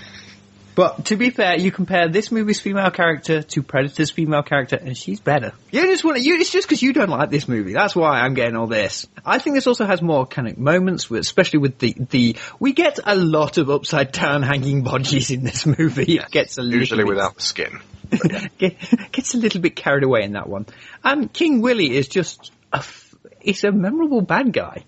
But 0.78 1.06
to 1.06 1.16
be 1.16 1.32
fair, 1.32 1.58
you 1.58 1.72
compare 1.72 2.08
this 2.08 2.32
movie's 2.32 2.60
female 2.60 2.92
character 2.92 3.42
to 3.42 3.64
Predator's 3.64 4.12
female 4.12 4.44
character, 4.44 4.76
and 4.76 4.96
she's 4.96 5.20
better. 5.20 5.54
You 5.72 5.82
just 5.88 6.04
want 6.04 6.18
to, 6.18 6.24
you, 6.24 6.36
it's 6.40 6.52
just 6.52 6.68
because 6.68 6.84
you 6.84 6.94
don't 6.94 7.10
like 7.10 7.32
this 7.32 7.48
movie. 7.48 7.74
That's 7.74 7.96
why 7.96 8.20
I'm 8.20 8.36
getting 8.36 8.56
all 8.56 8.68
this. 8.68 9.08
I 9.26 9.40
think 9.40 9.56
this 9.56 9.66
also 9.66 9.86
has 9.86 10.04
more 10.04 10.28
kind 10.28 10.48
of 10.48 10.60
moments, 10.60 11.10
with, 11.10 11.22
especially 11.22 11.62
with 11.62 11.80
the, 11.80 11.96
the, 12.12 12.36
we 12.60 12.74
get 12.74 13.00
a 13.04 13.16
lot 13.16 13.58
of 13.58 13.72
upside 13.72 14.12
down 14.12 14.44
hanging 14.44 14.84
bodies 14.84 15.32
in 15.32 15.44
this 15.44 15.66
movie. 15.66 16.20
It 16.20 16.30
gets 16.30 16.60
a 16.60 16.64
Usually 16.64 17.04
bit- 17.06 17.10
without 17.10 17.34
the 17.38 17.42
skin. 17.42 17.80
gets 18.60 19.34
a 19.34 19.38
little 19.40 19.62
bit 19.62 19.76
carried 19.76 20.04
away 20.04 20.22
in 20.26 20.34
that 20.34 20.48
one. 20.48 20.68
And 21.04 21.34
King 21.34 21.62
Willie 21.62 21.98
is 21.98 22.08
just 22.08 22.52
a, 22.72 22.78
f- 22.78 23.16
he's 23.40 23.64
a 23.64 23.72
memorable 23.72 24.22
bad 24.22 24.54
guy. 24.54 24.84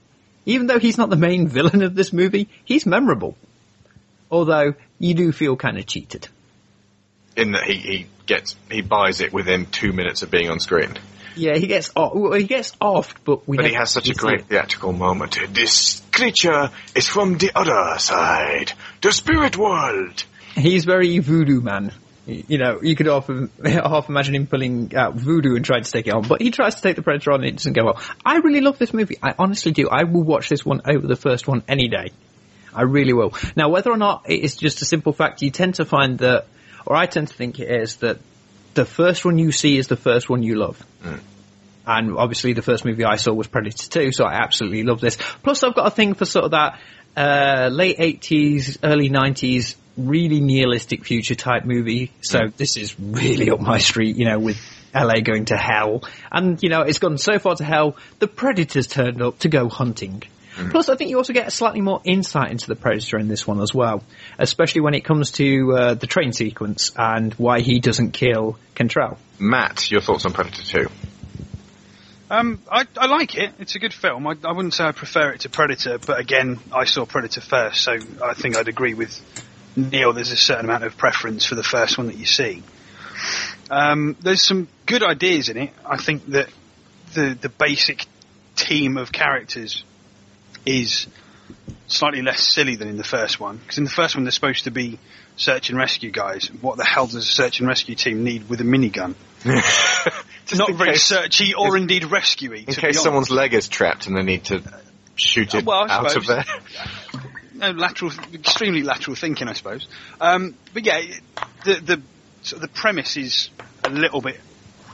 Even 0.46 0.68
though 0.68 0.78
he's 0.78 1.00
not 1.00 1.10
the 1.10 1.16
main 1.16 1.48
villain 1.48 1.82
of 1.82 1.96
this 1.96 2.14
movie, 2.14 2.48
he's 2.64 2.86
memorable. 2.86 3.36
Although 4.30 4.76
you 5.00 5.14
do 5.14 5.32
feel 5.32 5.56
kind 5.56 5.78
of 5.78 5.86
cheated. 5.86 6.28
In 7.36 7.54
that 7.54 7.64
he, 7.64 7.76
he 7.76 8.08
gets 8.26 8.56
he 8.70 8.82
buys 8.82 9.22
it 9.22 9.34
within 9.34 9.66
two 9.66 9.94
minutes 9.94 10.22
of 10.22 10.30
being 10.30 10.50
on 10.50 10.60
screen. 10.60 10.98
Yeah, 11.36 11.56
he 11.56 11.68
gets 11.68 11.92
off. 11.96 12.14
Well, 12.14 12.34
he 12.34 12.44
gets 12.44 12.76
off, 12.82 13.16
but 13.24 13.48
we. 13.48 13.58
But 13.58 13.68
he 13.68 13.74
has 13.74 13.92
such 13.92 14.10
a 14.10 14.14
great 14.14 14.42
it. 14.42 14.48
theatrical 14.48 14.92
moment. 14.92 15.38
This 15.54 16.02
creature 16.12 16.70
is 16.96 17.08
from 17.08 17.38
the 17.38 17.52
other 17.56 17.98
side, 18.00 18.74
the 19.02 19.12
spirit 19.12 19.58
world. 19.58 20.26
He's 20.56 20.84
very 20.84 21.20
voodoo 21.20 21.62
man. 21.62 21.94
You 22.26 22.58
know, 22.60 22.80
you 22.84 22.96
could 22.96 23.08
often 23.08 23.50
half 23.66 24.10
imagine 24.10 24.36
him 24.36 24.48
pulling 24.48 24.94
out 24.96 25.16
voodoo 25.16 25.56
and 25.56 25.66
trying 25.66 25.84
to 25.84 25.92
take 25.92 26.08
it 26.08 26.14
on, 26.14 26.28
but 26.28 26.42
he 26.42 26.52
tries 26.52 26.76
to 26.76 26.82
take 26.82 26.96
the 26.96 27.02
Predator 27.02 27.32
on 27.32 27.40
and 27.40 27.50
it 27.50 27.56
doesn't 27.56 27.74
go 27.74 27.86
well. 27.86 28.02
I 28.24 28.38
really 28.38 28.62
love 28.62 28.78
this 28.78 28.94
movie. 28.94 29.18
I 29.24 29.34
honestly 29.40 29.72
do. 29.72 29.90
I 29.90 30.04
will 30.04 30.24
watch 30.24 30.50
this 30.50 30.64
one 30.64 30.82
over 30.86 31.08
the 31.08 31.16
first 31.16 31.48
one 31.48 31.64
any 31.68 31.88
day. 31.88 32.12
I 32.74 32.84
really 32.84 33.14
will. 33.14 33.34
Now, 33.56 33.70
whether 33.70 33.92
or 33.92 33.98
not 33.98 34.30
it 34.30 34.42
is 34.42 34.56
just 34.56 34.82
a 34.82 34.86
simple 34.86 35.14
fact, 35.14 35.42
you 35.42 35.52
tend 35.52 35.76
to 35.76 35.86
find 35.86 36.20
that, 36.20 36.48
or 36.86 36.96
I 36.96 37.06
tend 37.06 37.30
to 37.30 37.34
think 37.34 37.60
it 37.60 37.70
is 37.70 37.98
that 37.98 38.20
the 38.74 38.86
first 38.86 39.26
one 39.26 39.38
you 39.38 39.52
see 39.52 39.78
is 39.78 39.88
the 39.88 39.96
first 39.98 40.30
one 40.30 40.44
you 40.44 40.56
love. 40.56 40.84
And 41.86 42.16
obviously 42.18 42.54
the 42.54 42.62
first 42.62 42.86
movie 42.86 43.04
I 43.04 43.16
saw 43.16 43.34
was 43.34 43.48
Predator 43.48 43.90
2, 43.90 44.12
so 44.12 44.26
I 44.26 44.34
absolutely 44.36 44.84
love 44.84 45.02
this. 45.02 45.18
Plus 45.44 45.64
I've 45.64 45.76
got 45.76 45.88
a 45.88 45.92
thing 45.92 46.14
for 46.14 46.26
sort 46.26 46.46
of 46.46 46.52
that, 46.52 46.80
uh, 47.18 47.70
late 47.72 47.98
80s, 47.98 48.78
early 48.84 49.10
90s, 49.10 49.76
really 49.98 50.40
nihilistic 50.40 51.04
future 51.04 51.36
type 51.36 51.66
movie. 51.66 52.12
So 52.22 52.40
this 52.56 52.78
is 52.78 53.00
really 53.00 53.50
up 53.50 53.60
my 53.60 53.80
street, 53.80 54.18
you 54.18 54.26
know, 54.26 54.40
with 54.40 54.58
LA 54.94 55.22
going 55.22 55.46
to 55.46 55.58
hell. 55.58 56.04
And, 56.32 56.62
you 56.62 56.70
know, 56.70 56.82
it's 56.82 57.00
gone 57.00 57.18
so 57.18 57.40
far 57.40 57.56
to 57.56 57.64
hell, 57.64 57.98
the 58.20 58.28
Predators 58.28 58.88
turned 58.88 59.22
up 59.22 59.40
to 59.40 59.50
go 59.50 59.68
hunting. 59.68 60.24
Plus, 60.72 60.90
I 60.90 60.96
think 60.96 61.10
you 61.10 61.18
also 61.18 61.34
get 61.34 61.48
a 61.48 61.52
slightly 61.52 61.82
more 61.82 62.02
insight 62.04 62.52
into 62.52 62.68
the 62.68 62.76
Predator 62.76 63.18
in 63.18 63.28
this 63.28 63.48
one 63.48 63.62
as 63.62 63.74
well, 63.74 64.04
especially 64.38 64.82
when 64.82 64.94
it 64.94 65.02
comes 65.02 65.32
to 65.32 65.74
uh, 65.74 65.94
the 65.94 66.08
train 66.08 66.34
sequence 66.34 66.92
and 66.96 67.34
why 67.34 67.62
he 67.62 67.80
doesn't 67.80 68.12
kill 68.12 68.58
Cantrell. 68.76 69.18
Matt, 69.40 69.90
your 69.90 70.02
thoughts 70.02 70.26
on 70.26 70.34
Predator 70.34 70.64
2? 70.64 70.88
Um, 72.32 72.62
I, 72.72 72.86
I 72.98 73.08
like 73.08 73.36
it. 73.36 73.54
It's 73.60 73.76
a 73.76 73.80
good 73.80 73.94
film. 73.94 74.28
I, 74.28 74.36
I 74.44 74.52
wouldn't 74.52 74.74
say 74.74 74.84
I 74.84 74.92
prefer 74.92 75.32
it 75.32 75.42
to 75.42 75.50
Predator, 75.50 75.98
but 75.98 76.20
again, 76.20 76.60
I 76.72 76.84
saw 76.84 77.06
Predator 77.06 77.42
first, 77.42 77.82
so 77.82 77.94
I 78.24 78.34
think 78.36 78.56
I'd 78.56 78.68
agree 78.68 78.94
with 78.94 79.20
Neil. 79.76 80.14
There's 80.14 80.32
a 80.32 80.38
certain 80.38 80.66
amount 80.66 80.84
of 80.84 80.96
preference 80.98 81.46
for 81.46 81.56
the 81.56 81.64
first 81.64 81.98
one 81.98 82.08
that 82.08 82.18
you 82.18 82.26
see. 82.26 82.62
Um, 83.72 84.16
there's 84.22 84.44
some 84.44 84.68
good 84.86 85.04
ideas 85.04 85.50
in 85.50 85.58
it. 85.58 85.72
I 85.86 85.98
think 85.98 86.26
that 86.28 86.50
the 87.14 87.38
the 87.40 87.50
basic 87.50 88.06
team 88.56 88.98
of 88.98 89.12
characters 89.12 89.84
is 90.70 91.08
slightly 91.88 92.22
less 92.22 92.42
silly 92.44 92.76
than 92.76 92.88
in 92.88 92.98
the 92.98 93.04
first 93.04 93.40
one. 93.40 93.58
Because 93.58 93.78
in 93.78 93.84
the 93.84 93.90
first 93.90 94.16
one, 94.16 94.24
they're 94.24 94.32
supposed 94.32 94.66
to 94.66 94.72
be 94.72 95.00
search 95.36 95.70
and 95.70 95.78
rescue 95.78 96.12
guys. 96.12 96.48
What 96.62 96.78
the 96.78 96.86
hell 96.86 97.06
does 97.06 97.16
a 97.16 97.22
search 97.22 97.60
and 97.60 97.68
rescue 97.68 97.96
team 97.96 98.24
need 98.24 98.50
with 98.50 98.62
a 98.62 98.64
minigun? 98.64 99.16
It's 99.44 100.56
not 100.56 100.74
very 100.74 100.92
case- 100.92 101.12
searchy 101.12 101.54
or 101.58 101.78
indeed 101.78 102.04
rescuey. 102.04 102.68
In 102.68 102.74
to 102.74 102.82
case 102.82 103.02
someone's 103.02 103.32
leg 103.32 103.54
is 103.54 103.68
trapped 103.68 104.08
and 104.08 104.16
they 104.16 104.24
need 104.24 104.46
to 104.46 104.62
shoot 105.16 105.56
it 105.56 105.66
Well, 105.66 105.90
out 105.90 106.16
of 106.16 106.26
there. 106.28 106.46
no 107.56 107.72
lateral, 107.72 108.12
extremely 108.34 108.84
lateral 108.84 109.16
thinking, 109.16 109.48
I 109.48 109.54
suppose. 109.54 109.88
Um, 110.22 110.56
but 110.74 110.86
yeah, 110.86 111.02
the 111.66 111.74
the 111.76 112.02
of 112.54 112.62
the 112.62 112.68
premise 112.70 113.18
is 113.18 113.50
a 113.84 113.90
little 113.90 114.22
bit 114.22 114.40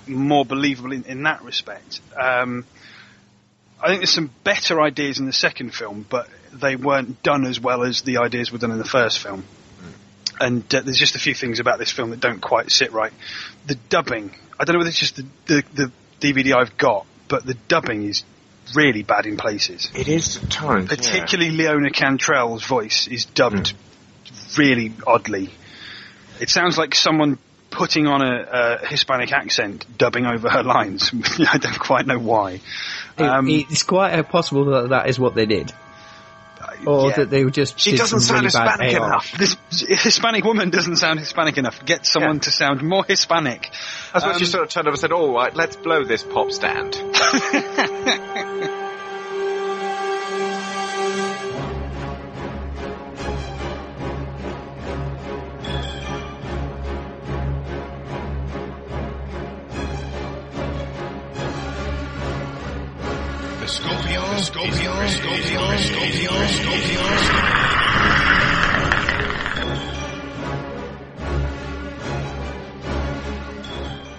more 0.07 0.45
believable 0.45 0.91
in, 0.91 1.03
in 1.03 1.23
that 1.23 1.43
respect. 1.43 2.01
Um, 2.19 2.65
I 3.85 3.89
think 3.89 3.99
there's 3.99 4.13
some 4.13 4.31
better 4.43 4.81
ideas 4.81 5.19
in 5.19 5.27
the 5.27 5.33
second 5.33 5.75
film, 5.75 6.07
but 6.09 6.27
they 6.51 6.75
weren't 6.75 7.21
done 7.21 7.45
as 7.45 7.59
well 7.59 7.83
as 7.83 8.01
the 8.01 8.17
ideas 8.17 8.51
were 8.51 8.57
done 8.57 8.71
in 8.71 8.79
the 8.79 8.83
first 8.83 9.19
film. 9.19 9.45
And 10.39 10.63
uh, 10.73 10.81
there's 10.81 10.97
just 10.97 11.15
a 11.15 11.19
few 11.19 11.35
things 11.35 11.59
about 11.59 11.77
this 11.77 11.91
film 11.91 12.09
that 12.09 12.19
don't 12.19 12.41
quite 12.41 12.71
sit 12.71 12.91
right. 12.93 13.13
The 13.67 13.75
dubbing, 13.75 14.31
I 14.59 14.63
don't 14.63 14.73
know 14.73 14.79
whether 14.79 14.89
it's 14.89 14.99
just 14.99 15.17
the, 15.17 15.27
the, 15.45 15.63
the 15.75 15.91
DVD 16.19 16.55
I've 16.55 16.75
got, 16.77 17.05
but 17.27 17.45
the 17.45 17.53
dubbing 17.67 18.05
is 18.05 18.23
really 18.73 19.03
bad 19.03 19.27
in 19.27 19.37
places. 19.37 19.91
It 19.93 20.07
is 20.07 20.37
at 20.37 20.49
times. 20.49 20.89
yeah. 20.89 20.95
Particularly 20.95 21.51
Leona 21.51 21.91
Cantrell's 21.91 22.65
voice 22.65 23.07
is 23.07 23.25
dubbed 23.25 23.75
really 24.57 24.93
oddly. 25.05 25.51
It 26.41 26.49
sounds 26.49 26.75
like 26.75 26.95
someone 26.95 27.37
putting 27.75 28.07
on 28.07 28.21
a, 28.21 28.79
a 28.81 28.87
Hispanic 28.87 29.31
accent, 29.33 29.85
dubbing 29.97 30.25
over 30.25 30.49
her 30.49 30.63
lines. 30.63 31.11
I 31.51 31.57
don't 31.57 31.77
quite 31.79 32.07
know 32.07 32.17
why. 32.19 32.61
It- 33.17 33.21
Um, 33.21 33.47
it's 33.49 33.83
quite 33.83 34.13
uh, 34.17 34.23
possible 34.23 34.65
that 34.71 34.89
that 34.89 35.09
is 35.09 35.19
what 35.19 35.35
they 35.35 35.45
did. 35.45 35.71
Or 36.85 37.09
yeah. 37.09 37.15
that 37.17 37.29
they 37.29 37.43
were 37.45 37.51
just 37.51 37.79
She 37.79 37.95
doesn't 37.95 38.19
sound 38.21 38.43
really 38.43 38.47
Hispanic 38.47 38.93
enough. 38.95 39.31
This 39.37 39.55
Hispanic 40.03 40.43
woman 40.43 40.71
doesn't 40.71 40.97
sound 40.97 41.19
Hispanic 41.19 41.57
enough. 41.57 41.83
Get 41.85 42.05
someone 42.05 42.35
Yeah. 42.37 42.41
to 42.41 42.51
sound 42.51 42.81
more 42.83 43.03
Hispanic. 43.05 43.69
That's 44.13 44.25
what 44.25 44.37
she 44.39 44.45
Um, 44.45 44.51
sort 44.51 44.63
of 44.63 44.69
turned 44.69 44.87
over 44.87 44.93
and 44.93 44.99
said, 44.99 45.11
all 45.11 45.33
right, 45.33 45.55
let's 45.55 45.75
blow 45.77 46.03
this 46.03 46.23
pop 46.23 46.51
stand. 46.51 46.95
Scorpion, 63.75 64.39
Scorpion, 64.39 65.09
Scorpion, 65.09 65.77
Scorpion, 65.77 66.47
Scorpion, 66.47 67.55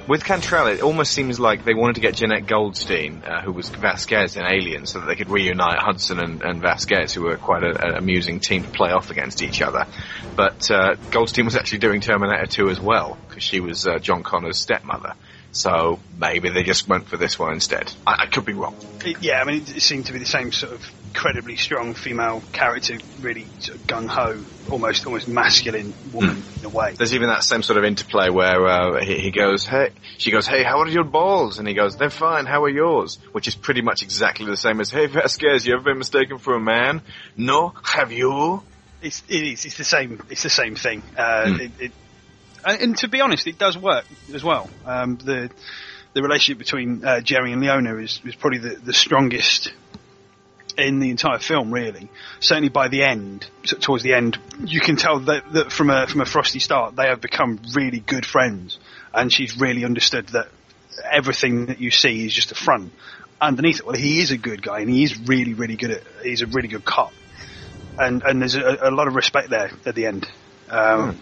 With 0.06 0.24
Cantrell, 0.24 0.66
it 0.66 0.82
almost 0.82 1.12
seems 1.12 1.40
like 1.40 1.64
they 1.64 1.72
wanted 1.72 1.94
to 1.94 2.00
get 2.02 2.16
Jenette 2.16 2.46
Goldstein, 2.46 3.22
uh, 3.24 3.40
who 3.40 3.50
was 3.50 3.70
Vasquez 3.70 4.36
in 4.36 4.44
Alien, 4.44 4.84
so 4.84 5.00
that 5.00 5.06
they 5.06 5.16
could 5.16 5.30
reunite 5.30 5.78
Hudson 5.78 6.20
and, 6.20 6.42
and 6.42 6.60
Vasquez, 6.60 7.14
who 7.14 7.22
were 7.22 7.38
quite 7.38 7.64
an 7.64 7.96
amusing 7.96 8.40
team 8.40 8.62
to 8.62 8.68
play 8.68 8.90
off 8.90 9.10
against 9.10 9.42
each 9.42 9.62
other. 9.62 9.86
But 10.36 10.70
uh, 10.70 10.96
Goldstein 11.10 11.46
was 11.46 11.56
actually 11.56 11.78
doing 11.78 12.02
Terminator 12.02 12.46
2 12.46 12.68
as 12.68 12.78
well, 12.78 13.16
because 13.26 13.42
she 13.42 13.60
was 13.60 13.86
uh, 13.86 13.98
John 14.00 14.22
Connor's 14.22 14.58
stepmother. 14.58 15.14
So 15.52 16.00
maybe 16.18 16.50
they 16.50 16.62
just 16.62 16.88
went 16.88 17.08
for 17.08 17.16
this 17.16 17.38
one 17.38 17.52
instead. 17.52 17.92
I, 18.06 18.24
I 18.24 18.26
could 18.26 18.44
be 18.44 18.52
wrong. 18.52 18.74
It- 19.04 19.16
yeah, 19.20 19.40
I 19.40 19.44
mean, 19.44 19.62
it, 19.62 19.76
it 19.76 19.82
seemed 19.82 20.06
to 20.06 20.12
be 20.12 20.18
the 20.18 20.26
same 20.26 20.52
sort 20.52 20.72
of 20.72 20.82
incredibly 21.04 21.56
strong 21.56 21.94
female 21.94 22.42
character, 22.52 22.98
really 23.20 23.46
sort 23.60 23.78
of 23.78 23.86
gung 23.86 24.08
ho, 24.08 24.44
almost 24.70 25.06
almost 25.06 25.28
masculine 25.28 25.94
woman 26.12 26.44
in 26.58 26.64
a 26.64 26.68
way. 26.68 26.92
There's 26.96 27.14
even 27.14 27.28
that 27.28 27.42
same 27.42 27.62
sort 27.62 27.78
of 27.78 27.84
interplay 27.84 28.30
where 28.30 28.66
uh, 28.66 29.04
he, 29.04 29.18
he 29.18 29.30
goes, 29.30 29.64
"Hey," 29.64 29.90
she 30.18 30.30
goes, 30.30 30.46
"Hey, 30.46 30.62
how 30.62 30.80
are 30.80 30.88
your 30.88 31.04
balls?" 31.04 31.58
And 31.58 31.68
he 31.68 31.74
goes, 31.74 31.96
"They're 31.96 32.10
fine. 32.10 32.46
How 32.46 32.64
are 32.64 32.68
yours?" 32.70 33.18
Which 33.32 33.48
is 33.48 33.54
pretty 33.54 33.82
much 33.82 34.02
exactly 34.02 34.46
the 34.46 34.56
same 34.56 34.80
as, 34.80 34.90
"Hey, 34.90 35.06
Vasquez, 35.06 35.66
you 35.66 35.74
ever 35.74 35.84
been 35.84 35.98
mistaken 35.98 36.38
for 36.38 36.54
a 36.54 36.60
man?" 36.60 37.02
No, 37.36 37.72
have 37.82 38.12
you? 38.12 38.62
It's 39.02 39.22
it 39.28 39.42
is 39.42 39.64
it's 39.64 39.76
the 39.76 39.84
same 39.84 40.20
it's 40.30 40.42
the 40.42 40.50
same 40.50 40.74
thing. 40.74 41.02
Uh, 41.16 41.56
it, 41.60 41.70
it, 41.78 41.92
and, 42.64 42.82
and 42.82 42.96
to 42.98 43.08
be 43.08 43.20
honest, 43.20 43.46
it 43.46 43.58
does 43.58 43.76
work 43.76 44.04
as 44.32 44.42
well. 44.42 44.68
Um, 44.84 45.16
the 45.16 45.50
the 46.14 46.22
relationship 46.22 46.58
between 46.58 47.04
uh, 47.04 47.20
Jerry 47.20 47.52
and 47.52 47.60
Leona 47.60 47.96
is, 47.96 48.22
is 48.24 48.34
probably 48.34 48.58
the, 48.60 48.76
the 48.76 48.94
strongest 48.94 49.70
in 50.78 50.98
the 50.98 51.10
entire 51.10 51.38
film, 51.38 51.70
really. 51.72 52.08
Certainly 52.40 52.70
by 52.70 52.88
the 52.88 53.02
end, 53.02 53.46
towards 53.80 54.02
the 54.02 54.14
end, 54.14 54.38
you 54.64 54.80
can 54.80 54.96
tell 54.96 55.20
that, 55.20 55.52
that 55.52 55.72
from 55.72 55.90
a 55.90 56.06
from 56.06 56.20
a 56.22 56.26
frosty 56.26 56.58
start, 56.58 56.96
they 56.96 57.06
have 57.06 57.20
become 57.20 57.60
really 57.74 58.00
good 58.00 58.24
friends, 58.24 58.78
and 59.12 59.32
she's 59.32 59.60
really 59.60 59.84
understood 59.84 60.28
that 60.28 60.48
everything 61.10 61.66
that 61.66 61.80
you 61.80 61.90
see 61.90 62.24
is 62.26 62.34
just 62.34 62.52
a 62.52 62.54
front. 62.54 62.92
Underneath 63.38 63.80
it, 63.80 63.86
well, 63.86 63.96
he 63.96 64.20
is 64.20 64.30
a 64.30 64.38
good 64.38 64.62
guy, 64.62 64.80
and 64.80 64.88
he 64.88 65.02
is 65.02 65.18
really, 65.28 65.52
really 65.52 65.76
good 65.76 65.90
at. 65.90 66.02
He's 66.22 66.42
a 66.42 66.46
really 66.46 66.68
good 66.68 66.84
cop, 66.84 67.12
and 67.98 68.22
and 68.22 68.40
there's 68.40 68.54
a, 68.54 68.78
a 68.80 68.90
lot 68.90 69.06
of 69.08 69.14
respect 69.14 69.50
there 69.50 69.70
at 69.84 69.94
the 69.94 70.06
end. 70.06 70.26
Um, 70.70 71.18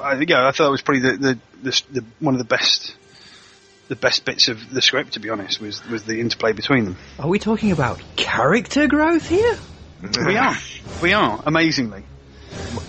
I 0.00 0.20
yeah, 0.26 0.46
I 0.46 0.52
thought 0.52 0.68
it 0.68 0.70
was 0.70 0.82
probably 0.82 1.02
the, 1.02 1.16
the, 1.16 1.38
the, 1.62 1.82
the 1.92 2.04
one 2.20 2.34
of 2.34 2.38
the 2.38 2.44
best 2.44 2.94
the 3.88 3.96
best 3.96 4.24
bits 4.24 4.48
of 4.48 4.70
the 4.70 4.82
script. 4.82 5.14
To 5.14 5.20
be 5.20 5.30
honest, 5.30 5.60
was 5.60 5.86
was 5.88 6.04
the 6.04 6.20
interplay 6.20 6.52
between 6.52 6.84
them. 6.84 6.96
Are 7.18 7.28
we 7.28 7.38
talking 7.38 7.72
about 7.72 8.02
character 8.16 8.88
growth 8.88 9.28
here? 9.28 9.58
we 10.26 10.36
are, 10.36 10.56
we 11.00 11.12
are 11.12 11.40
amazingly. 11.46 12.04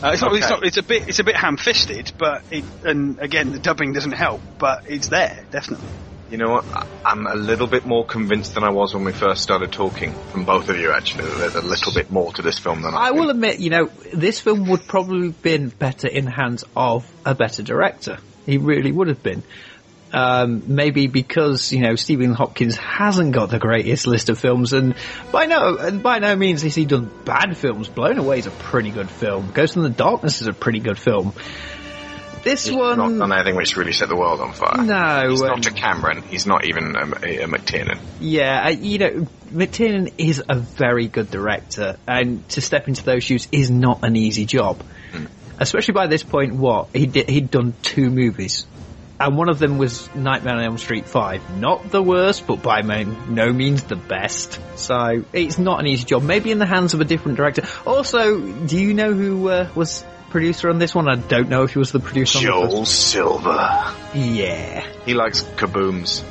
Uh, 0.01 0.12
it's, 0.13 0.22
not, 0.22 0.33
it's 0.33 0.50
not. 0.50 0.65
It's 0.65 0.77
a 0.77 0.83
bit. 0.83 1.07
It's 1.07 1.19
a 1.19 1.24
bit 1.24 1.36
ham-fisted, 1.36 2.13
but 2.17 2.43
it. 2.51 2.63
And 2.83 3.19
again, 3.19 3.51
the 3.51 3.60
dubbing 3.60 3.93
doesn't 3.93 4.12
help, 4.12 4.41
but 4.57 4.89
it's 4.89 5.10
there 5.10 5.45
definitely. 5.51 5.88
You 6.34 6.40
know 6.40 6.50
what? 6.50 6.66
I'm 7.06 7.28
a 7.28 7.36
little 7.36 7.68
bit 7.68 7.86
more 7.86 8.04
convinced 8.04 8.56
than 8.56 8.63
I 8.63 8.72
was 8.72 8.96
when 8.96 9.04
we 9.04 9.12
first 9.12 9.44
started 9.44 9.72
talking, 9.72 10.16
from 10.32 10.46
both 10.46 10.68
of 10.68 10.78
you 10.78 10.92
actually, 10.92 11.25
that 11.25 11.38
there's 11.38 11.54
a 11.54 11.62
little 11.62 11.94
bit 11.94 12.10
more 12.10 12.34
to 12.34 12.42
this 12.42 12.58
film 12.58 12.82
than 12.82 12.96
I 12.96 13.10
I 13.10 13.12
will 13.12 13.30
admit, 13.30 13.60
you 13.60 13.70
know, 13.70 13.92
this 14.12 14.40
film 14.40 14.68
would 14.70 14.88
probably 14.88 15.28
have 15.28 15.44
been 15.44 15.70
better 15.70 16.08
in 16.08 16.25
the 16.25 16.32
hands 16.32 16.63
of 16.75 17.08
a 17.24 17.36
better 17.36 17.62
director. 17.62 18.18
He 18.48 18.58
really 18.58 18.92
would 18.92 19.10
have 19.10 19.22
been. 19.22 19.44
Um, 20.12 20.63
maybe 20.66 21.06
because 21.06 21.72
you 21.72 21.82
know 21.82 21.96
Stephen 21.96 22.34
Hopkins 22.34 22.78
hasn't 22.78 23.34
got 23.34 23.52
the 23.52 23.60
greatest 23.60 24.08
list 24.08 24.30
of 24.30 24.40
films, 24.40 24.74
and 24.74 24.96
by 25.32 25.46
no 25.46 25.78
and 25.78 26.02
by 26.02 26.18
no 26.18 26.36
means 26.36 26.63
has 26.63 26.74
he 26.74 26.86
done 26.86 27.12
bad 27.25 27.56
films. 27.58 27.90
Blown 27.90 28.18
Away 28.18 28.40
is 28.40 28.48
a 28.48 28.52
pretty 28.52 28.90
good 28.90 29.10
film. 29.10 29.52
Ghost 29.54 29.75
in 29.75 29.84
the 29.84 29.90
Darkness 29.90 30.42
is 30.42 30.48
a 30.48 30.54
pretty 30.54 30.80
good 30.80 30.98
film. 30.98 31.34
This 32.43 32.65
He's 32.65 32.75
one, 32.75 32.97
not 32.97 33.17
done 33.17 33.31
anything 33.31 33.55
which 33.55 33.77
really 33.77 33.93
set 33.93 34.09
the 34.09 34.17
world 34.17 34.41
on 34.41 34.53
fire. 34.53 34.83
No, 34.83 35.29
He's 35.29 35.41
um, 35.41 35.47
not 35.47 35.65
a 35.65 35.71
Cameron. 35.71 36.23
He's 36.23 36.45
not 36.45 36.65
even 36.65 36.95
a, 36.95 37.00
a, 37.00 37.43
a 37.43 37.47
McTiernan. 37.47 38.00
Yeah, 38.19 38.65
uh, 38.65 38.69
you 38.69 38.97
know, 38.97 39.27
McTiernan 39.51 40.13
is 40.17 40.43
a 40.47 40.55
very 40.55 41.07
good 41.07 41.31
director, 41.31 41.97
and 42.07 42.47
to 42.50 42.62
step 42.62 42.88
into 42.88 43.03
those 43.03 43.23
shoes 43.23 43.47
is 43.51 43.71
not 43.71 44.03
an 44.03 44.15
easy 44.15 44.45
job. 44.45 44.83
Especially 45.59 45.93
by 45.93 46.07
this 46.07 46.23
point, 46.23 46.55
what 46.55 46.89
he 46.93 47.05
did, 47.05 47.29
he'd 47.29 47.51
done 47.51 47.73
two 47.83 48.09
movies, 48.09 48.65
and 49.19 49.38
one 49.38 49.47
of 49.47 49.59
them 49.59 49.77
was 49.77 50.13
Nightmare 50.15 50.55
on 50.55 50.63
Elm 50.63 50.77
Street 50.77 51.05
Five. 51.05 51.57
Not 51.57 51.91
the 51.91 52.01
worst, 52.01 52.47
but 52.47 52.62
by 52.62 52.81
no 52.81 53.53
means 53.53 53.83
the 53.83 53.95
best. 53.95 54.59
So 54.75 55.23
it's 55.31 55.57
not 55.57 55.79
an 55.79 55.88
easy 55.88 56.03
job. 56.03 56.23
Maybe 56.23 56.51
in 56.51 56.59
the 56.59 56.65
hands 56.65 56.93
of 56.93 57.00
a 57.00 57.05
different 57.05 57.38
director. 57.38 57.63
Also, 57.85 58.41
do 58.41 58.77
you 58.77 58.93
know 58.93 59.13
who 59.13 59.47
uh, 59.47 59.69
was 59.75 60.03
producer 60.34 60.70
on 60.70 60.80
this 60.80 60.94
one? 60.94 61.08
I 61.08 61.16
don't 61.16 61.48
know 61.48 61.63
if 61.63 61.72
he 61.72 61.80
was 61.80 61.94
the 61.94 62.02
producer. 62.02 62.40
on 62.40 62.44
the 62.44 62.50
Joel 62.50 62.80
first- 62.82 63.10
Silver. 63.12 63.94
Yeah. 64.13 64.86
He 65.06 65.13
likes 65.13 65.42
kabooms. 65.44 66.24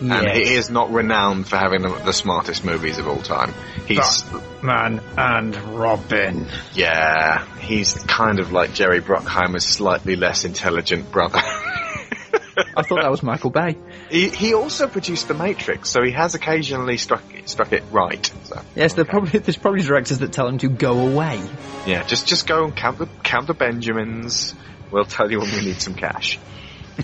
And 0.00 0.30
he 0.30 0.54
is 0.54 0.70
not 0.70 0.92
renowned 0.92 1.48
for 1.48 1.56
having 1.56 1.82
the, 1.82 1.88
the 1.88 2.12
smartest 2.12 2.64
movies 2.64 2.98
of 2.98 3.08
all 3.08 3.20
time. 3.20 3.52
He's, 3.88 4.24
Man 4.62 5.00
and 5.16 5.56
Robin. 5.76 6.46
yeah, 6.72 7.44
he's 7.58 7.94
kind 8.04 8.38
of 8.38 8.52
like 8.52 8.72
Jerry 8.74 9.00
Bruckheimer's 9.00 9.64
slightly 9.64 10.14
less 10.14 10.44
intelligent 10.44 11.10
brother. 11.10 11.40
I 11.42 12.82
thought 12.82 13.02
that 13.02 13.10
was 13.10 13.24
Michael 13.24 13.50
Bay. 13.50 13.76
He, 14.10 14.28
he 14.28 14.54
also 14.54 14.88
produced 14.88 15.28
The 15.28 15.34
Matrix, 15.34 15.90
so 15.90 16.02
he 16.02 16.12
has 16.12 16.34
occasionally 16.34 16.96
struck 16.96 17.22
it, 17.34 17.48
struck 17.48 17.72
it 17.72 17.84
right. 17.90 18.24
So, 18.44 18.60
Yes, 18.74 18.94
there 18.94 19.04
probably 19.04 19.38
there's 19.40 19.56
probably 19.56 19.82
directors 19.82 20.18
that 20.18 20.32
tell 20.32 20.48
him 20.48 20.58
to 20.58 20.68
go 20.68 20.98
away. 21.08 21.42
yeah, 21.86 22.02
just 22.04 22.26
just 22.26 22.46
go 22.46 22.64
and 22.64 22.74
count 22.76 22.98
the 22.98 23.06
count 23.22 23.46
the 23.46 23.54
Benjamins. 23.54 24.54
We'll 24.90 25.04
tell 25.04 25.30
you 25.30 25.40
when 25.40 25.50
we 25.52 25.60
need 25.66 25.80
some 25.80 25.94
cash. 25.94 26.38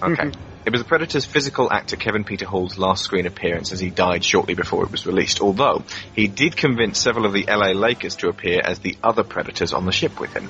Okay. 0.02 0.30
It 0.66 0.72
was 0.72 0.80
the 0.82 0.88
Predator's 0.88 1.26
physical 1.26 1.70
actor 1.70 1.96
Kevin 1.96 2.24
Peter 2.24 2.46
Hall's 2.46 2.78
last 2.78 3.04
screen 3.04 3.26
appearance 3.26 3.70
as 3.70 3.80
he 3.80 3.90
died 3.90 4.24
shortly 4.24 4.54
before 4.54 4.82
it 4.84 4.90
was 4.90 5.04
released, 5.04 5.42
although 5.42 5.84
he 6.16 6.26
did 6.26 6.56
convince 6.56 6.98
several 6.98 7.26
of 7.26 7.34
the 7.34 7.44
LA 7.46 7.72
Lakers 7.72 8.16
to 8.16 8.30
appear 8.30 8.62
as 8.64 8.78
the 8.78 8.96
other 9.02 9.24
Predators 9.24 9.74
on 9.74 9.84
the 9.84 9.92
ship 9.92 10.18
with 10.18 10.32
him. 10.32 10.48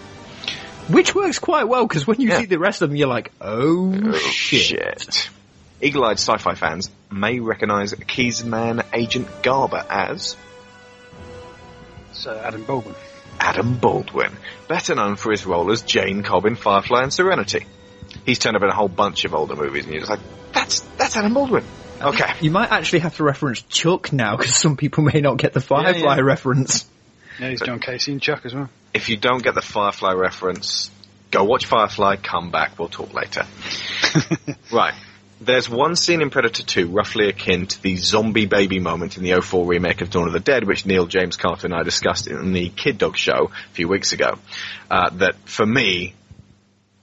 Which 0.86 1.16
works 1.16 1.40
quite 1.40 1.66
well 1.66 1.84
because 1.84 2.06
when 2.06 2.20
you 2.20 2.28
Yeah. 2.28 2.38
see 2.38 2.44
the 2.46 2.60
rest 2.60 2.80
of 2.80 2.90
them, 2.90 2.96
you're 2.96 3.08
like, 3.08 3.32
oh, 3.40 3.92
Oh, 4.04 4.12
shit. 4.18 4.60
shit. 4.60 5.30
Eagle-eyed 5.84 6.18
sci-fi 6.18 6.54
fans 6.54 6.90
may 7.12 7.40
recognize 7.40 7.92
Keys 7.92 8.42
man 8.44 8.82
Agent 8.92 9.42
Garber 9.42 9.84
as 9.88 10.36
It's 12.10 12.26
uh, 12.26 12.42
Adam 12.42 12.64
Baldwin. 12.64 12.94
Adam 13.38 13.76
Baldwin, 13.76 14.32
better 14.68 14.94
known 14.94 15.16
for 15.16 15.30
his 15.30 15.44
role 15.44 15.70
as 15.70 15.82
Jayne 15.82 16.22
Cobb 16.22 16.46
in 16.46 16.56
Firefly 16.56 17.02
and 17.02 17.12
Serenity. 17.12 17.66
He's 18.24 18.38
turned 18.38 18.56
up 18.56 18.62
in 18.62 18.68
a 18.70 18.74
whole 18.74 18.88
bunch 18.88 19.24
of 19.24 19.34
older 19.34 19.56
movies, 19.56 19.84
and 19.84 19.92
you're 19.92 20.00
just 20.00 20.10
like, 20.10 20.20
that's 20.52 20.80
that's 20.96 21.16
Adam 21.16 21.34
Baldwin. 21.34 21.64
Okay. 22.00 22.32
You 22.40 22.50
might 22.50 22.70
actually 22.70 23.00
have 23.00 23.16
to 23.16 23.24
reference 23.24 23.62
Chuck 23.62 24.12
now 24.12 24.36
because 24.36 24.56
some 24.56 24.76
people 24.76 25.04
may 25.04 25.20
not 25.20 25.36
get 25.36 25.52
the 25.52 25.60
Firefly 25.60 26.16
yeah. 26.16 26.22
reference. 26.22 26.86
Yeah, 27.38 27.50
he's 27.50 27.60
John 27.60 27.80
Casey 27.80 28.12
and 28.12 28.22
Chuck 28.22 28.46
as 28.46 28.54
well. 28.54 28.70
If 28.92 29.08
you 29.08 29.16
don't 29.16 29.42
get 29.42 29.54
the 29.54 29.62
Firefly 29.62 30.12
reference, 30.12 30.90
go 31.30 31.44
watch 31.44 31.66
Firefly, 31.66 32.16
come 32.16 32.50
back, 32.50 32.78
we'll 32.78 32.88
talk 32.88 33.12
later. 33.12 33.46
right. 34.72 34.94
There's 35.44 35.68
one 35.68 35.94
scene 35.94 36.22
in 36.22 36.30
Predator 36.30 36.62
2 36.62 36.88
roughly 36.88 37.28
akin 37.28 37.66
to 37.66 37.82
the 37.82 37.96
zombie 37.96 38.46
baby 38.46 38.78
moment 38.78 39.18
in 39.18 39.22
the 39.22 39.38
04 39.42 39.66
remake 39.66 40.00
of 40.00 40.08
Dawn 40.08 40.26
of 40.26 40.32
the 40.32 40.40
Dead, 40.40 40.66
which 40.66 40.86
Neil 40.86 41.06
James 41.06 41.36
Carter 41.36 41.66
and 41.66 41.74
I 41.74 41.82
discussed 41.82 42.28
in 42.28 42.54
the 42.54 42.70
Kid 42.70 42.96
Dog 42.96 43.18
show 43.18 43.50
a 43.50 43.74
few 43.74 43.86
weeks 43.86 44.12
ago. 44.14 44.38
Uh, 44.90 45.10
that, 45.16 45.34
for 45.44 45.66
me, 45.66 46.14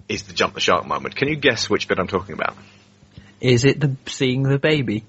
is 0.10 0.24
the 0.24 0.34
jump 0.34 0.56
the 0.56 0.60
shark 0.60 0.88
moment. 0.88 1.16
Can 1.16 1.28
you 1.28 1.36
guess 1.36 1.70
which 1.70 1.88
bit 1.88 2.00
I'm 2.00 2.08
talking 2.08 2.34
about? 2.34 2.56
Is 3.40 3.64
it 3.64 3.80
the 3.80 3.96
seeing 4.08 4.42
the 4.42 4.58
baby? 4.58 5.04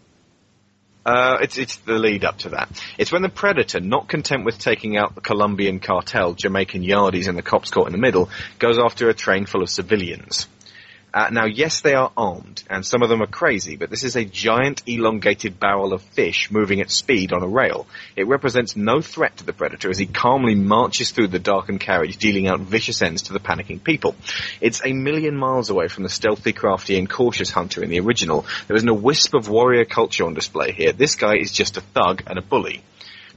Uh, 1.06 1.38
it's 1.40 1.56
it's 1.56 1.76
the 1.78 1.94
lead 1.94 2.24
up 2.26 2.38
to 2.38 2.50
that. 2.50 2.68
It's 2.98 3.10
when 3.10 3.22
the 3.22 3.30
Predator, 3.30 3.80
not 3.80 4.08
content 4.08 4.44
with 4.44 4.58
taking 4.58 4.98
out 4.98 5.14
the 5.14 5.22
Colombian 5.22 5.80
cartel, 5.80 6.34
Jamaican 6.34 6.82
Yardies 6.82 7.28
and 7.28 7.38
the 7.38 7.42
cops 7.42 7.70
caught 7.70 7.86
in 7.86 7.92
the 7.92 7.98
middle, 7.98 8.28
goes 8.58 8.78
after 8.78 9.08
a 9.08 9.14
train 9.14 9.46
full 9.46 9.62
of 9.62 9.70
civilians. 9.70 10.46
Uh, 11.14 11.28
now, 11.30 11.44
yes, 11.44 11.82
they 11.82 11.92
are 11.92 12.10
armed, 12.16 12.62
and 12.70 12.86
some 12.86 13.02
of 13.02 13.10
them 13.10 13.22
are 13.22 13.26
crazy, 13.26 13.76
but 13.76 13.90
this 13.90 14.02
is 14.02 14.16
a 14.16 14.24
giant 14.24 14.82
elongated 14.86 15.60
barrel 15.60 15.92
of 15.92 16.00
fish 16.00 16.50
moving 16.50 16.80
at 16.80 16.90
speed 16.90 17.32
on 17.34 17.42
a 17.42 17.48
rail. 17.48 17.86
It 18.16 18.26
represents 18.26 18.76
no 18.76 19.02
threat 19.02 19.36
to 19.36 19.44
the 19.44 19.52
Predator 19.52 19.90
as 19.90 19.98
he 19.98 20.06
calmly 20.06 20.54
marches 20.54 21.10
through 21.10 21.28
the 21.28 21.38
darkened 21.38 21.80
carriage, 21.80 22.16
dealing 22.16 22.48
out 22.48 22.60
vicious 22.60 23.02
ends 23.02 23.22
to 23.22 23.34
the 23.34 23.40
panicking 23.40 23.84
people. 23.84 24.14
It's 24.62 24.80
a 24.84 24.94
million 24.94 25.36
miles 25.36 25.68
away 25.68 25.88
from 25.88 26.04
the 26.04 26.08
stealthy, 26.08 26.54
crafty, 26.54 26.98
and 26.98 27.10
cautious 27.10 27.50
hunter 27.50 27.82
in 27.82 27.90
the 27.90 28.00
original. 28.00 28.46
There 28.66 28.76
isn't 28.76 28.88
a 28.88 28.94
wisp 28.94 29.34
of 29.34 29.50
warrior 29.50 29.84
culture 29.84 30.24
on 30.24 30.32
display 30.32 30.72
here. 30.72 30.92
This 30.92 31.16
guy 31.16 31.36
is 31.36 31.52
just 31.52 31.76
a 31.76 31.82
thug 31.82 32.22
and 32.26 32.38
a 32.38 32.42
bully. 32.42 32.82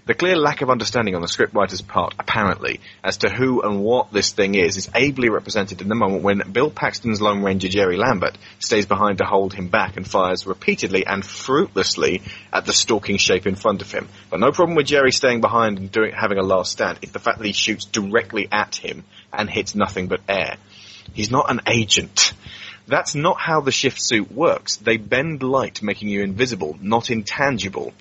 The 0.07 0.13
clear 0.13 0.35
lack 0.35 0.61
of 0.61 0.69
understanding 0.69 1.15
on 1.15 1.21
the 1.21 1.27
scriptwriter's 1.27 1.81
part, 1.81 2.13
apparently, 2.19 2.79
as 3.03 3.17
to 3.17 3.29
who 3.29 3.63
and 3.63 3.81
what 3.81 4.13
this 4.13 4.33
thing 4.33 4.53
is, 4.53 4.77
is 4.77 4.87
ably 4.93 5.29
represented 5.29 5.81
in 5.81 5.87
the 5.87 5.95
moment 5.95 6.21
when 6.21 6.51
Bill 6.51 6.69
Paxton's 6.69 7.23
Lone 7.23 7.41
Ranger 7.41 7.69
Jerry 7.69 7.97
Lambert 7.97 8.37
stays 8.59 8.85
behind 8.85 9.17
to 9.17 9.25
hold 9.25 9.55
him 9.55 9.67
back 9.67 9.97
and 9.97 10.07
fires 10.07 10.45
repeatedly 10.45 11.07
and 11.07 11.25
fruitlessly 11.25 12.21
at 12.53 12.67
the 12.67 12.71
stalking 12.71 13.17
shape 13.17 13.47
in 13.47 13.55
front 13.55 13.81
of 13.81 13.91
him. 13.91 14.07
But 14.29 14.41
no 14.41 14.51
problem 14.51 14.75
with 14.75 14.85
Jerry 14.85 15.11
staying 15.11 15.41
behind 15.41 15.79
and 15.79 15.91
doing 15.91 16.13
having 16.13 16.37
a 16.37 16.43
last 16.43 16.73
stand. 16.73 16.99
It's 17.01 17.11
the 17.11 17.17
fact 17.17 17.39
that 17.39 17.47
he 17.47 17.53
shoots 17.53 17.85
directly 17.85 18.47
at 18.51 18.75
him 18.75 19.05
and 19.33 19.49
hits 19.49 19.73
nothing 19.73 20.07
but 20.07 20.21
air. 20.29 20.57
He's 21.13 21.31
not 21.31 21.49
an 21.49 21.61
agent. 21.65 22.33
That's 22.87 23.15
not 23.15 23.39
how 23.39 23.61
the 23.61 23.71
shift 23.71 23.99
suit 23.99 24.31
works. 24.31 24.75
They 24.75 24.97
bend 24.97 25.41
light, 25.41 25.81
making 25.81 26.09
you 26.09 26.21
invisible, 26.21 26.77
not 26.79 27.09
intangible 27.09 27.93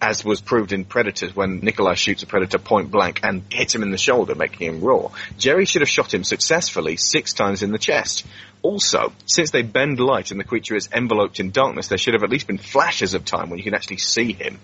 as 0.00 0.24
was 0.24 0.40
proved 0.40 0.72
in 0.72 0.84
Predators 0.84 1.34
when 1.34 1.60
Nikolai 1.60 1.94
shoots 1.94 2.22
a 2.22 2.26
Predator 2.26 2.58
point 2.58 2.90
blank 2.90 3.20
and 3.22 3.42
hits 3.50 3.74
him 3.74 3.82
in 3.82 3.90
the 3.90 3.98
shoulder, 3.98 4.34
making 4.34 4.66
him 4.66 4.80
roar. 4.80 5.10
Jerry 5.38 5.64
should 5.64 5.82
have 5.82 5.88
shot 5.88 6.14
him 6.14 6.24
successfully 6.24 6.96
six 6.96 7.32
times 7.32 7.62
in 7.62 7.72
the 7.72 7.78
chest. 7.78 8.24
Also, 8.62 9.12
since 9.26 9.50
they 9.50 9.62
bend 9.62 10.00
light 10.00 10.30
and 10.30 10.38
the 10.38 10.44
creature 10.44 10.76
is 10.76 10.88
enveloped 10.92 11.40
in 11.40 11.50
darkness, 11.50 11.88
there 11.88 11.98
should 11.98 12.14
have 12.14 12.22
at 12.22 12.30
least 12.30 12.46
been 12.46 12.58
flashes 12.58 13.14
of 13.14 13.24
time 13.24 13.50
when 13.50 13.58
you 13.58 13.64
can 13.64 13.74
actually 13.74 13.98
see 13.98 14.32
him. 14.32 14.58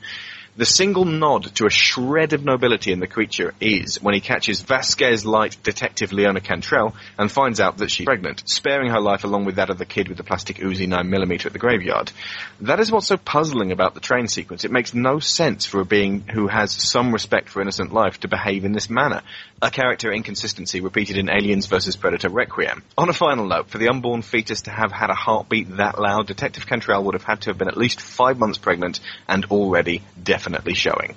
The 0.57 0.65
single 0.65 1.05
nod 1.05 1.53
to 1.57 1.67
a 1.67 1.71
shred 1.71 2.33
of 2.33 2.45
nobility 2.45 2.93
in 2.93 3.01
the 3.01 3.09
creature 3.09 3.55
is 3.61 4.01
when 4.01 4.15
he 4.15 4.21
catches 4.21 4.63
Vasquez 4.63 5.27
light 5.27 5.57
detective 5.65 6.13
Leona 6.13 6.41
Cantrell 6.41 6.95
and 7.19 7.29
finds 7.29 7.59
out 7.59 7.79
that 7.79 7.91
she's 7.91 8.05
pregnant, 8.05 8.49
sparing 8.49 8.93
her 8.93 9.01
life 9.01 9.25
along 9.25 9.47
with 9.47 9.57
that 9.57 9.71
of 9.71 9.79
the 9.79 9.85
kid 9.85 10.07
with 10.07 10.17
the 10.17 10.23
plastic 10.23 10.59
Uzi 10.59 10.87
9mm 10.87 11.45
at 11.45 11.53
the 11.53 11.59
graveyard. 11.59 12.13
That 12.61 12.79
is 12.79 12.93
what's 12.93 13.09
so 13.09 13.17
puzzling 13.17 13.73
about 13.73 13.95
the 13.95 14.01
train 14.01 14.29
sequence. 14.29 14.65
It 14.65 14.71
makes 14.71 14.95
no 14.95 15.19
sense 15.19 15.67
for 15.67 15.81
a 15.81 15.85
being 15.85 16.21
who 16.21 16.47
has 16.47 16.71
some 16.71 17.11
respect 17.11 17.49
for 17.49 17.61
innocent 17.61 17.93
life 17.93 18.21
to 18.21 18.29
behave 18.29 18.65
in 18.65 18.71
this 18.71 18.89
manner. 18.89 19.23
A 19.61 19.73
character 19.73 20.13
inconsistency 20.13 20.81
repeated 20.81 21.19
in 21.19 21.31
Aliens 21.31 21.67
vs. 21.67 21.97
Predator 21.97 22.29
Requiem. 22.29 22.85
On 22.97 23.09
a 23.09 23.13
final 23.13 23.49
note, 23.49 23.71
for 23.71 23.79
the 23.79 23.89
unborn 23.89 24.23
fetus 24.23 24.63
to 24.63 24.71
have 24.71 24.93
had 24.93 25.11
a 25.11 25.15
heartbeat 25.15 25.79
that 25.79 25.99
loud, 25.99 26.29
Detective 26.29 26.69
Cantrell 26.69 27.03
would 27.03 27.15
have 27.15 27.25
had 27.25 27.41
to 27.41 27.51
have 27.51 27.59
been 27.59 27.67
at 27.67 27.77
least 27.77 28.01
five 28.01 28.39
months 28.39 28.59
pregnant 28.59 29.01
and 29.27 29.47
already 29.47 30.03
definitely 30.45 30.75
showing. 30.75 31.15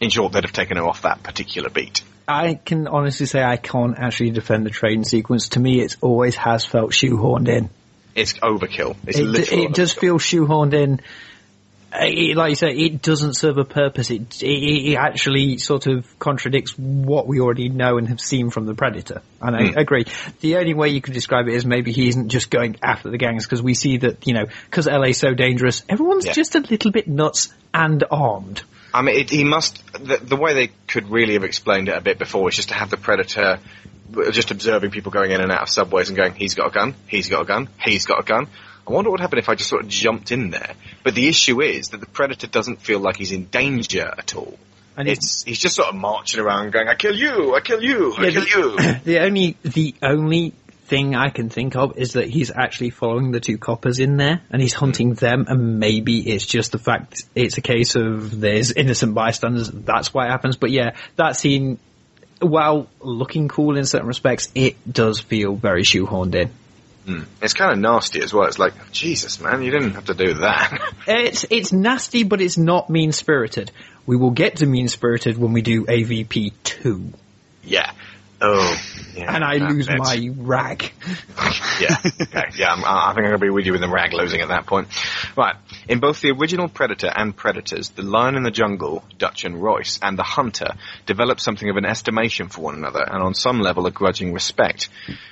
In 0.00 0.10
short, 0.10 0.32
they'd 0.32 0.44
have 0.44 0.52
taken 0.52 0.76
her 0.76 0.84
off 0.84 1.02
that 1.02 1.22
particular 1.22 1.68
beat. 1.68 2.02
I 2.26 2.54
can 2.54 2.86
honestly 2.86 3.26
say 3.26 3.42
I 3.42 3.56
can't 3.56 3.98
actually 3.98 4.30
defend 4.30 4.64
the 4.64 4.70
train 4.70 5.04
sequence. 5.04 5.50
To 5.50 5.60
me, 5.60 5.80
it 5.80 5.96
always 6.00 6.36
has 6.36 6.64
felt 6.64 6.92
shoehorned 6.92 7.48
in. 7.48 7.70
It's 8.14 8.34
overkill. 8.34 8.96
It's 9.06 9.18
It, 9.18 9.24
literal 9.24 9.64
it 9.64 9.74
does 9.74 9.92
feel 9.92 10.18
shoehorned 10.18 10.74
in. 10.74 11.00
It, 11.92 12.36
like 12.36 12.50
you 12.50 12.54
say, 12.56 12.70
it 12.72 13.02
doesn't 13.02 13.34
serve 13.34 13.58
a 13.58 13.64
purpose. 13.64 14.10
It, 14.10 14.42
it, 14.42 14.92
it 14.92 14.94
actually 14.96 15.58
sort 15.58 15.86
of 15.86 16.18
contradicts 16.18 16.78
what 16.78 17.26
we 17.26 17.40
already 17.40 17.68
know 17.68 17.98
and 17.98 18.08
have 18.08 18.20
seen 18.20 18.50
from 18.50 18.66
the 18.66 18.74
Predator. 18.74 19.22
And 19.40 19.56
I 19.56 19.60
Mm. 19.70 19.76
agree. 19.76 20.04
The 20.40 20.56
only 20.56 20.74
way 20.74 20.88
you 20.90 21.00
could 21.00 21.14
describe 21.14 21.48
it 21.48 21.54
is 21.54 21.66
maybe 21.66 21.92
he 21.92 22.08
isn't 22.08 22.28
just 22.28 22.50
going 22.50 22.76
after 22.82 23.10
the 23.10 23.18
gangs 23.18 23.44
because 23.44 23.62
we 23.62 23.74
see 23.74 23.98
that, 23.98 24.26
you 24.26 24.34
know, 24.34 24.46
because 24.66 24.86
LA's 24.86 25.18
so 25.18 25.34
dangerous, 25.34 25.82
everyone's 25.88 26.26
Yeah. 26.26 26.32
just 26.32 26.54
a 26.54 26.60
little 26.60 26.90
bit 26.92 27.08
nuts 27.08 27.52
and 27.74 28.04
armed. 28.10 28.62
I 28.92 29.02
mean, 29.02 29.16
it, 29.20 29.30
he 29.30 29.44
must. 29.44 29.82
The, 29.92 30.16
the 30.18 30.36
way 30.36 30.54
they 30.54 30.70
could 30.88 31.10
really 31.10 31.34
have 31.34 31.44
explained 31.44 31.88
it 31.88 31.96
a 31.96 32.00
bit 32.00 32.18
before 32.18 32.48
is 32.48 32.56
just 32.56 32.68
to 32.70 32.74
have 32.74 32.90
the 32.90 32.96
predator 32.96 33.58
just 34.32 34.50
observing 34.50 34.90
people 34.90 35.12
going 35.12 35.30
in 35.30 35.40
and 35.40 35.52
out 35.52 35.62
of 35.62 35.68
subways 35.68 36.08
and 36.08 36.16
going, 36.16 36.34
"He's 36.34 36.54
got 36.54 36.66
a 36.66 36.70
gun. 36.70 36.94
He's 37.06 37.28
got 37.28 37.42
a 37.42 37.44
gun. 37.44 37.68
He's 37.80 38.06
got 38.06 38.18
a 38.18 38.24
gun." 38.24 38.48
I 38.90 38.92
wonder 38.92 39.10
what 39.10 39.14
would 39.14 39.20
happen 39.20 39.38
if 39.38 39.48
I 39.48 39.54
just 39.54 39.70
sort 39.70 39.84
of 39.84 39.88
jumped 39.88 40.32
in 40.32 40.50
there. 40.50 40.74
But 41.04 41.14
the 41.14 41.28
issue 41.28 41.62
is 41.62 41.90
that 41.90 42.00
the 42.00 42.06
predator 42.06 42.48
doesn't 42.48 42.82
feel 42.82 42.98
like 42.98 43.16
he's 43.16 43.30
in 43.30 43.44
danger 43.44 44.12
at 44.18 44.34
all. 44.34 44.58
And 44.96 45.08
it's 45.08 45.44
he's 45.44 45.60
just 45.60 45.76
sort 45.76 45.88
of 45.88 45.94
marching 45.94 46.40
around 46.40 46.72
going, 46.72 46.88
"I 46.88 46.96
kill 46.96 47.14
you! 47.14 47.54
I 47.54 47.60
kill 47.60 47.80
you! 47.80 48.12
I 48.18 48.26
Yeah, 48.26 48.30
kill 48.30 48.46
you!" 48.46 48.76
the 49.04 49.20
only 49.20 49.56
the 49.62 49.94
only 50.02 50.54
thing 50.88 51.14
I 51.14 51.30
can 51.30 51.50
think 51.50 51.76
of 51.76 51.96
is 51.98 52.14
that 52.14 52.28
he's 52.28 52.50
actually 52.50 52.90
following 52.90 53.30
the 53.30 53.38
two 53.38 53.58
coppers 53.58 54.00
in 54.00 54.16
there 54.16 54.40
and 54.50 54.60
he's 54.60 54.74
hunting 54.74 55.14
them 55.14 55.44
and 55.46 55.78
maybe 55.78 56.28
it's 56.28 56.44
just 56.44 56.72
the 56.72 56.80
fact 56.80 57.22
it's 57.36 57.58
a 57.58 57.60
case 57.60 57.94
of 57.94 58.40
there's 58.40 58.72
innocent 58.72 59.14
bystanders 59.14 59.70
that's 59.70 60.12
why 60.12 60.26
it 60.26 60.30
happens 60.30 60.56
but 60.56 60.72
yeah 60.72 60.96
that 61.14 61.36
scene 61.36 61.78
while 62.40 62.88
looking 63.00 63.46
cool 63.46 63.76
in 63.76 63.84
certain 63.84 64.08
respects 64.08 64.48
it 64.56 64.74
does 64.92 65.20
feel 65.20 65.54
very 65.54 65.84
shoehorned 65.84 66.34
in 66.34 66.50
Mm. 67.06 67.26
It's 67.40 67.54
kind 67.54 67.72
of 67.72 67.78
nasty 67.78 68.22
as 68.22 68.32
well. 68.32 68.46
It's 68.46 68.58
like, 68.58 68.74
Jesus, 68.92 69.40
man, 69.40 69.62
you 69.62 69.70
didn't 69.70 69.92
have 69.92 70.06
to 70.06 70.14
do 70.14 70.34
that. 70.34 70.80
it's 71.06 71.44
it's 71.50 71.72
nasty 71.72 72.24
but 72.24 72.40
it's 72.40 72.58
not 72.58 72.90
mean 72.90 73.12
spirited 73.12 73.70
we 74.06 74.16
will 74.16 74.30
get 74.30 74.56
to 74.56 74.66
mean 74.66 74.88
spirited 74.88 75.38
when 75.38 75.52
we 75.52 75.62
do 75.62 75.84
AVP 75.84 76.52
2 76.64 77.12
yeah. 77.62 77.92
Oh. 78.40 78.76
Yeah. 79.14 79.34
and 79.34 79.44
I 79.44 79.56
lose 79.56 79.88
my 79.88 80.30
rag 80.36 80.92
yeah, 81.80 81.96
okay, 82.04 82.44
yeah. 82.56 82.72
I'm, 82.72 82.84
I 82.84 83.12
think 83.14 83.24
I'm 83.24 83.30
going 83.30 83.32
to 83.32 83.38
be 83.38 83.50
with 83.50 83.66
you 83.66 83.72
with 83.72 83.80
the 83.80 83.88
rag 83.88 84.12
losing 84.12 84.40
at 84.40 84.48
that 84.48 84.66
point. 84.66 84.88
Right. 85.36 85.56
In 85.88 86.00
both 86.00 86.20
the 86.20 86.30
original 86.30 86.68
Predator 86.68 87.10
and 87.14 87.36
Predators, 87.36 87.90
the 87.90 88.02
Lion 88.02 88.36
in 88.36 88.42
the 88.42 88.50
Jungle, 88.50 89.04
Dutch 89.18 89.44
and 89.44 89.60
Royce, 89.60 89.98
and 90.02 90.18
the 90.18 90.22
Hunter 90.22 90.74
develop 91.06 91.40
something 91.40 91.68
of 91.68 91.76
an 91.76 91.84
estimation 91.84 92.48
for 92.48 92.60
one 92.60 92.74
another, 92.74 93.02
and 93.02 93.22
on 93.22 93.34
some 93.34 93.60
level 93.60 93.86
a 93.86 93.90
grudging 93.90 94.32
respect. 94.32 94.88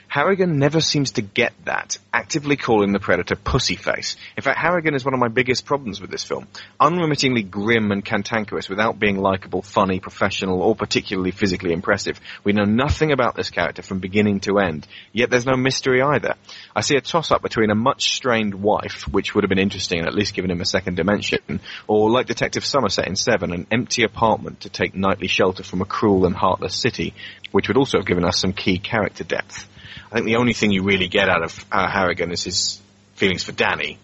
Harrigan 0.09 0.59
never 0.59 0.81
seems 0.81 1.13
to 1.13 1.23
get 1.23 1.53
that, 1.67 1.99
actively 2.15 2.57
calling 2.57 2.93
the 2.93 2.99
Predator 2.99 3.37
pussyface. 3.37 4.17
In 4.39 4.43
fact, 4.43 4.59
Harrigan 4.59 4.95
is 4.95 5.05
one 5.05 5.13
of 5.13 5.21
my 5.21 5.29
biggest 5.29 5.67
problems 5.67 6.01
with 6.01 6.11
this 6.11 6.25
film. 6.25 6.49
Unremittingly 6.81 7.43
grim 7.43 7.93
and 7.93 8.03
cantankerous 8.03 8.71
without 8.71 8.99
being 8.99 9.19
likable, 9.19 9.61
funny, 9.61 10.01
professional, 10.01 10.63
or 10.63 10.75
particularly 10.75 11.31
physically 11.31 11.73
impressive. 11.73 12.19
We 12.43 12.55
know 12.55 12.65
nothing 12.65 12.98
about 13.01 13.35
this 13.35 13.51
character 13.51 13.83
from 13.83 14.01
beginning 14.01 14.41
to 14.41 14.59
end, 14.59 14.87
yet 15.13 15.31
there's 15.31 15.47
no 15.47 15.57
mystery 15.57 16.03
either. 16.03 16.35
I 16.75 16.81
see 16.81 16.97
a 16.97 17.01
toss-up 17.01 17.43
between 17.43 17.71
a 17.71 17.75
much 17.75 18.15
strained 18.15 18.55
wife, 18.55 19.07
which 19.09 19.35
would 19.35 19.45
have 19.45 19.49
been 19.49 19.59
interesting 19.59 20.01
and 20.01 20.09
at 20.09 20.15
least 20.15 20.35
given 20.35 20.51
him 20.51 20.61
a 20.61 20.67
second 20.67 20.97
dimension, 20.97 21.61
or 21.87 22.11
like 22.11 22.27
Detective 22.27 22.65
Somerset 22.65 23.07
in 23.07 23.17
Seven, 23.17 23.53
an 23.53 23.67
empty 23.71 24.03
apartment 24.03 24.61
to 24.61 24.69
take 24.69 24.95
nightly 24.95 25.29
shelter 25.29 25.63
from 25.63 25.81
a 25.81 25.87
cruel 25.87 26.27
and 26.27 26.35
heartless 26.35 26.75
city, 26.75 27.15
which 27.53 27.69
would 27.69 27.77
also 27.77 27.99
have 27.99 28.07
given 28.07 28.25
us 28.25 28.39
some 28.39 28.53
key 28.53 28.79
character 28.79 29.25
depth. 29.25 29.69
I 30.11 30.17
think 30.17 30.27
the 30.27 30.37
only 30.37 30.55
thing 30.55 30.71
you 30.73 30.83
really 30.83 31.09
get 31.09 31.29
out 31.29 31.43
of 31.43 31.65
uh, 31.71 31.89
Harrigan 31.89 32.33
is 32.33 32.45
his 32.45 32.81
feelings 33.15 33.45
for 33.45 33.53
Danny. 33.53 33.99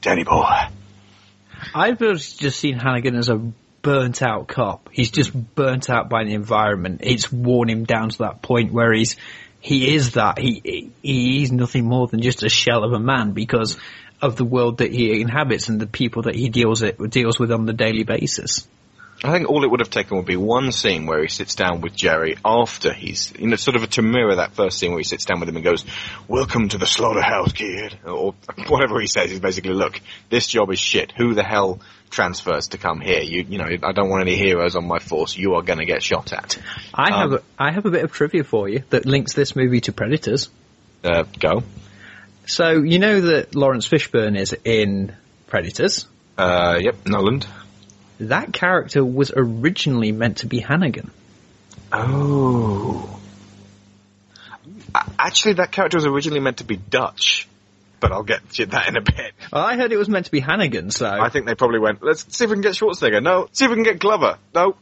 Danny 0.00 0.24
boy. 0.24 0.68
I've 1.74 1.98
just 1.98 2.58
seen 2.58 2.78
Hannigan 2.78 3.16
as 3.16 3.28
a 3.28 3.52
burnt 3.82 4.22
out 4.22 4.48
cop. 4.48 4.88
He's 4.92 5.10
just 5.10 5.32
burnt 5.32 5.90
out 5.90 6.08
by 6.08 6.24
the 6.24 6.34
environment. 6.34 7.00
It's 7.04 7.30
worn 7.32 7.68
him 7.68 7.84
down 7.84 8.10
to 8.10 8.18
that 8.18 8.42
point 8.42 8.72
where 8.72 8.92
he's 8.92 9.16
he 9.60 9.94
is 9.94 10.12
that 10.12 10.38
he 10.38 10.92
he 11.02 11.42
is 11.42 11.52
nothing 11.52 11.84
more 11.84 12.06
than 12.06 12.20
just 12.20 12.42
a 12.42 12.48
shell 12.48 12.84
of 12.84 12.92
a 12.92 13.00
man 13.00 13.32
because 13.32 13.78
of 14.20 14.36
the 14.36 14.44
world 14.44 14.78
that 14.78 14.92
he 14.92 15.20
inhabits 15.20 15.68
and 15.68 15.80
the 15.80 15.86
people 15.86 16.22
that 16.22 16.34
he 16.34 16.48
deals 16.48 16.82
it 16.82 16.98
deals 17.10 17.38
with 17.38 17.52
on 17.52 17.66
the 17.66 17.72
daily 17.72 18.04
basis. 18.04 18.66
I 19.24 19.32
think 19.32 19.48
all 19.48 19.64
it 19.64 19.70
would 19.70 19.80
have 19.80 19.90
taken 19.90 20.16
would 20.16 20.26
be 20.26 20.36
one 20.36 20.70
scene 20.70 21.06
where 21.06 21.20
he 21.22 21.28
sits 21.28 21.56
down 21.56 21.80
with 21.80 21.96
Jerry 21.96 22.36
after 22.44 22.92
he's, 22.92 23.32
you 23.36 23.48
know, 23.48 23.56
sort 23.56 23.74
of 23.74 23.90
to 23.90 24.02
mirror 24.02 24.36
that 24.36 24.54
first 24.54 24.78
scene 24.78 24.90
where 24.90 25.00
he 25.00 25.04
sits 25.04 25.24
down 25.24 25.40
with 25.40 25.48
him 25.48 25.56
and 25.56 25.64
goes, 25.64 25.84
"Welcome 26.28 26.68
to 26.68 26.78
the 26.78 26.86
slaughterhouse, 26.86 27.52
kid," 27.52 27.98
or 28.06 28.34
whatever 28.68 29.00
he 29.00 29.08
says. 29.08 29.32
Is 29.32 29.40
basically, 29.40 29.74
look, 29.74 30.00
this 30.30 30.46
job 30.46 30.70
is 30.70 30.78
shit. 30.78 31.12
Who 31.16 31.34
the 31.34 31.42
hell 31.42 31.80
transfers 32.10 32.68
to 32.68 32.78
come 32.78 33.00
here? 33.00 33.20
You, 33.20 33.44
you 33.48 33.58
know, 33.58 33.66
I 33.82 33.92
don't 33.92 34.08
want 34.08 34.22
any 34.22 34.36
heroes 34.36 34.76
on 34.76 34.86
my 34.86 34.98
force. 34.98 35.36
You 35.36 35.54
are 35.54 35.62
going 35.62 35.78
to 35.78 35.84
get 35.84 36.02
shot 36.02 36.32
at. 36.32 36.58
I 36.92 37.10
Um, 37.10 37.12
have 37.20 37.32
a, 37.32 37.42
I 37.58 37.72
have 37.72 37.86
a 37.86 37.90
bit 37.90 38.04
of 38.04 38.12
trivia 38.12 38.44
for 38.44 38.68
you 38.68 38.82
that 38.90 39.06
links 39.06 39.34
this 39.34 39.54
movie 39.54 39.80
to 39.82 39.92
Predators. 39.92 40.48
Uh, 41.04 41.24
go. 41.38 41.62
So 42.46 42.82
you 42.82 42.98
know 42.98 43.20
that 43.20 43.54
Laurence 43.54 43.86
Fishburne 43.88 44.36
is 44.38 44.56
in 44.64 45.14
Predators. 45.46 46.06
Uh, 46.36 46.78
yep, 46.80 46.96
Noland. 47.06 47.46
That 48.20 48.52
character 48.52 49.04
was 49.04 49.32
originally 49.34 50.12
meant 50.12 50.38
to 50.38 50.46
be 50.46 50.58
Hannigan. 50.60 51.10
Oh. 51.92 53.20
Actually, 55.18 55.54
that 55.54 55.70
character 55.70 55.98
was 55.98 56.06
originally 56.06 56.40
meant 56.40 56.58
to 56.58 56.64
be 56.64 56.76
Dutch, 56.76 57.46
but 58.00 58.12
I'll 58.12 58.22
get 58.22 58.48
to 58.54 58.66
that 58.66 58.88
in 58.88 58.96
a 58.96 59.00
bit. 59.00 59.32
Well, 59.52 59.64
I 59.64 59.76
heard 59.76 59.92
it 59.92 59.96
was 59.96 60.08
meant 60.08 60.26
to 60.26 60.30
be 60.32 60.40
Hannigan, 60.40 60.90
so 60.90 61.06
I 61.08 61.28
think 61.28 61.46
they 61.46 61.54
probably 61.54 61.78
went, 61.80 62.02
let's 62.02 62.24
see 62.36 62.44
if 62.44 62.50
we 62.50 62.56
can 62.56 62.62
get 62.62 62.72
Schwarzenegger. 62.74 63.22
No. 63.22 63.48
See 63.52 63.64
if 63.64 63.70
we 63.70 63.76
can 63.76 63.84
get 63.84 63.98
Glover. 63.98 64.38
No. 64.54 64.76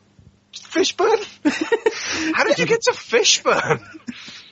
Fishburne? 0.55 1.25
How 2.35 2.45
did 2.45 2.59
you 2.59 2.67
get 2.67 2.83
to 2.83 2.93
Fishburne? 2.93 3.83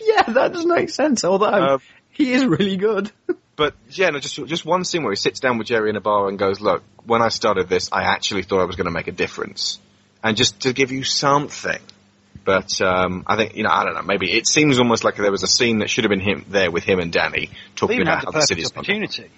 yeah, 0.01 0.23
that 0.23 0.53
does 0.53 0.67
make 0.67 0.91
sense. 0.91 1.25
Although 1.25 1.75
Um, 1.75 1.81
he 2.11 2.33
is 2.33 2.45
really 2.45 2.77
good. 2.77 3.11
But 3.57 3.75
yeah, 3.91 4.11
no, 4.11 4.19
just 4.19 4.35
just 4.47 4.65
one 4.67 4.85
scene 4.85 5.05
where 5.05 5.13
he 5.13 5.17
sits 5.17 5.39
down 5.39 5.59
with 5.59 5.69
Jerry 5.69 5.89
in 5.89 5.95
a 5.95 6.01
bar 6.01 6.29
and 6.29 6.37
goes, 6.37 6.61
"Look, 6.61 6.83
when 7.07 7.23
I 7.23 7.29
started 7.29 7.69
this, 7.69 7.89
I 7.93 8.03
actually 8.03 8.43
thought 8.43 8.61
I 8.61 8.65
was 8.65 8.75
going 8.75 8.87
to 8.87 8.91
make 8.91 9.07
a 9.07 9.13
difference, 9.13 9.79
and 10.25 10.37
just 10.37 10.59
to 10.63 10.73
give 10.73 10.91
you 10.91 11.05
something." 11.05 11.79
But 12.45 12.81
um, 12.81 13.25
I 13.27 13.37
think 13.37 13.57
you 13.57 13.63
know, 13.63 13.71
I 13.71 13.85
don't 13.85 13.95
know. 13.95 14.03
Maybe 14.03 14.31
it 14.31 14.47
seems 14.47 14.79
almost 14.79 15.03
like 15.03 15.17
there 15.17 15.31
was 15.31 15.43
a 15.43 15.49
scene 15.49 15.79
that 15.79 15.89
should 15.89 16.05
have 16.05 16.11
been 16.11 16.21
him 16.21 16.45
there 16.49 16.71
with 16.71 16.85
him 16.85 16.99
and 17.01 17.11
Danny 17.11 17.51
talking 17.75 18.03
about 18.03 18.17
had 18.17 18.25
how 18.27 18.31
the 18.33 18.41
the 18.41 18.47
city's 18.47 18.71
opportunity. 18.71 19.31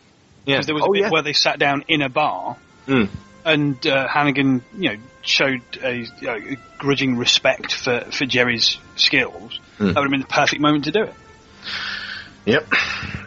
Yeah. 0.45 0.61
There 0.61 0.75
was 0.75 0.83
a 0.83 0.87
oh 0.87 0.93
bit 0.93 1.03
yeah. 1.03 1.11
where 1.11 1.23
they 1.23 1.33
sat 1.33 1.59
down 1.59 1.85
in 1.89 2.03
a 2.03 2.09
bar, 2.09 2.57
Mm. 2.87 3.09
and 3.45 3.85
uh, 3.87 4.07
Hannigan, 4.07 4.63
you 4.77 4.91
know, 4.91 4.97
showed 5.23 5.63
a, 5.83 6.07
a 6.23 6.57
grudging 6.79 7.17
respect 7.17 7.73
for, 7.73 8.01
for 8.13 8.27
Jerry's 8.27 8.79
skills. 8.95 9.59
Mm. 9.79 9.95
That 9.95 9.97
would 9.97 10.05
have 10.05 10.11
been 10.11 10.21
the 10.21 10.27
perfect 10.27 10.63
moment 10.63 10.85
to 10.85 10.93
do 10.93 11.03
it. 11.03 11.15
Yep. 12.45 12.73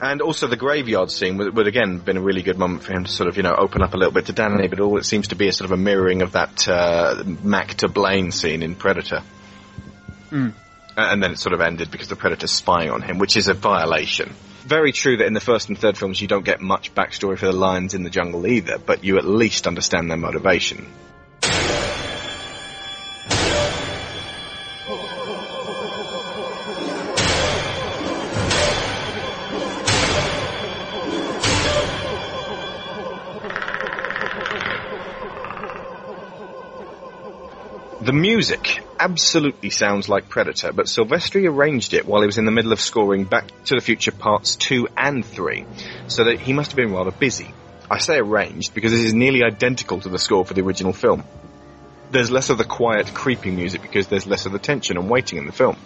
And 0.01 0.21
also 0.21 0.47
the 0.47 0.55
graveyard 0.55 1.11
scene 1.11 1.35
would, 1.37 1.53
would 1.57 1.67
again 1.67 1.97
been 1.97 2.15
a 2.15 2.21
really 2.21 2.41
good 2.41 2.57
moment 2.57 2.83
for 2.83 2.93
him 2.93 3.03
to 3.03 3.11
sort 3.11 3.27
of, 3.27 3.35
you 3.35 3.43
know, 3.43 3.53
open 3.53 3.81
up 3.81 3.93
a 3.93 3.97
little 3.97 4.13
bit 4.13 4.27
to 4.27 4.33
Danny, 4.33 4.69
but 4.69 4.79
all 4.79 4.97
it 4.97 5.03
seems 5.03 5.27
to 5.29 5.35
be 5.35 5.49
a 5.49 5.51
sort 5.51 5.69
of 5.69 5.77
a 5.77 5.81
mirroring 5.81 6.21
of 6.21 6.31
that 6.31 6.69
uh, 6.69 7.21
Mac 7.43 7.73
to 7.75 7.89
Blain 7.89 8.31
scene 8.31 8.63
in 8.63 8.75
Predator. 8.75 9.21
Mm. 10.29 10.53
And 10.97 11.23
then 11.23 11.31
it 11.31 11.39
sort 11.39 11.53
of 11.53 11.61
ended 11.61 11.91
because 11.91 12.07
the 12.07 12.15
Predator's 12.15 12.51
spying 12.51 12.91
on 12.91 13.01
him, 13.01 13.19
which 13.19 13.37
is 13.37 13.47
a 13.47 13.53
violation. 13.53 14.33
Very 14.65 14.91
true 14.91 15.17
that 15.17 15.25
in 15.25 15.33
the 15.33 15.39
first 15.39 15.69
and 15.69 15.77
third 15.77 15.97
films 15.97 16.21
you 16.21 16.27
don't 16.27 16.43
get 16.43 16.61
much 16.61 16.93
backstory 16.93 17.37
for 17.37 17.45
the 17.45 17.53
lions 17.53 17.93
in 17.93 18.03
the 18.03 18.09
jungle 18.09 18.45
either, 18.45 18.77
but 18.77 19.03
you 19.03 19.17
at 19.17 19.25
least 19.25 19.67
understand 19.67 20.09
their 20.09 20.17
motivation. 20.17 20.85
The 38.09 38.13
music 38.13 38.83
absolutely 38.99 39.69
sounds 39.69 40.09
like 40.09 40.29
Predator, 40.29 40.73
but 40.73 40.87
Silvestri 40.87 41.47
arranged 41.47 41.93
it 41.93 42.07
while 42.07 42.21
he 42.21 42.25
was 42.25 42.39
in 42.39 42.45
the 42.45 42.51
middle 42.51 42.71
of 42.71 42.81
scoring 42.81 43.23
Back 43.23 43.51
to 43.65 43.75
the 43.75 43.81
Future 43.81 44.11
Parts 44.11 44.55
2 44.55 44.87
and 44.97 45.23
3, 45.23 45.63
so 46.07 46.23
that 46.23 46.39
he 46.39 46.51
must 46.51 46.71
have 46.71 46.75
been 46.75 46.91
rather 46.91 47.11
busy. 47.11 47.53
I 47.87 47.99
say 47.99 48.17
arranged 48.17 48.73
because 48.73 48.93
it 48.93 49.05
is 49.05 49.13
nearly 49.13 49.43
identical 49.43 49.99
to 50.01 50.09
the 50.09 50.17
score 50.17 50.43
for 50.43 50.55
the 50.55 50.63
original 50.63 50.91
film. 50.91 51.23
There's 52.11 52.31
less 52.31 52.49
of 52.49 52.57
the 52.57 52.63
quiet, 52.63 53.13
creeping 53.13 53.55
music 53.55 53.81
because 53.81 54.07
there's 54.07 54.25
less 54.25 54.45
of 54.45 54.51
the 54.51 54.59
tension 54.59 54.97
and 54.97 55.09
waiting 55.09 55.37
in 55.37 55.45
the 55.45 55.51
film. 55.51 55.77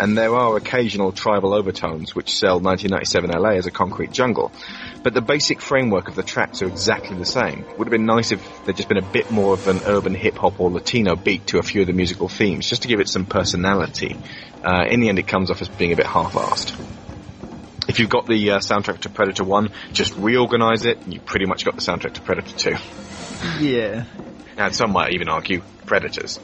And 0.00 0.18
there 0.18 0.34
are 0.34 0.56
occasional 0.56 1.12
tribal 1.12 1.54
overtones 1.54 2.14
which 2.14 2.36
sell 2.36 2.60
1997 2.60 3.30
LA 3.30 3.50
as 3.50 3.66
a 3.66 3.70
concrete 3.70 4.10
jungle. 4.10 4.50
But 5.02 5.14
the 5.14 5.20
basic 5.20 5.60
framework 5.60 6.08
of 6.08 6.16
the 6.16 6.24
tracks 6.24 6.62
are 6.62 6.66
exactly 6.66 7.16
the 7.16 7.24
same. 7.24 7.64
Would 7.78 7.86
have 7.86 7.92
been 7.92 8.06
nice 8.06 8.32
if 8.32 8.64
there'd 8.64 8.76
just 8.76 8.88
been 8.88 8.98
a 8.98 9.12
bit 9.12 9.30
more 9.30 9.54
of 9.54 9.68
an 9.68 9.80
urban 9.86 10.14
hip 10.14 10.36
hop 10.36 10.58
or 10.60 10.70
Latino 10.70 11.14
beat 11.14 11.46
to 11.48 11.58
a 11.58 11.62
few 11.62 11.82
of 11.82 11.86
the 11.86 11.92
musical 11.92 12.28
themes, 12.28 12.68
just 12.68 12.82
to 12.82 12.88
give 12.88 12.98
it 13.00 13.08
some 13.08 13.24
personality. 13.24 14.16
Uh, 14.64 14.84
in 14.88 15.00
the 15.00 15.08
end, 15.08 15.18
it 15.18 15.28
comes 15.28 15.50
off 15.50 15.62
as 15.62 15.68
being 15.68 15.92
a 15.92 15.96
bit 15.96 16.06
half-assed. 16.06 16.74
If 17.88 18.00
you've 18.00 18.10
got 18.10 18.26
the 18.26 18.50
uh, 18.50 18.58
soundtrack 18.58 19.00
to 19.00 19.08
Predator 19.08 19.44
1, 19.44 19.70
just 19.92 20.14
reorganize 20.16 20.84
it, 20.84 20.98
and 21.04 21.14
you 21.14 21.20
pretty 21.20 21.46
much 21.46 21.64
got 21.64 21.76
the 21.76 21.80
soundtrack 21.80 22.14
to 22.14 22.20
Predator 22.20 22.56
2. 22.56 22.76
Yeah. 23.60 24.04
And 24.58 24.74
some 24.74 24.92
might 24.92 25.12
even 25.12 25.28
argue 25.28 25.62
predators. 25.86 26.38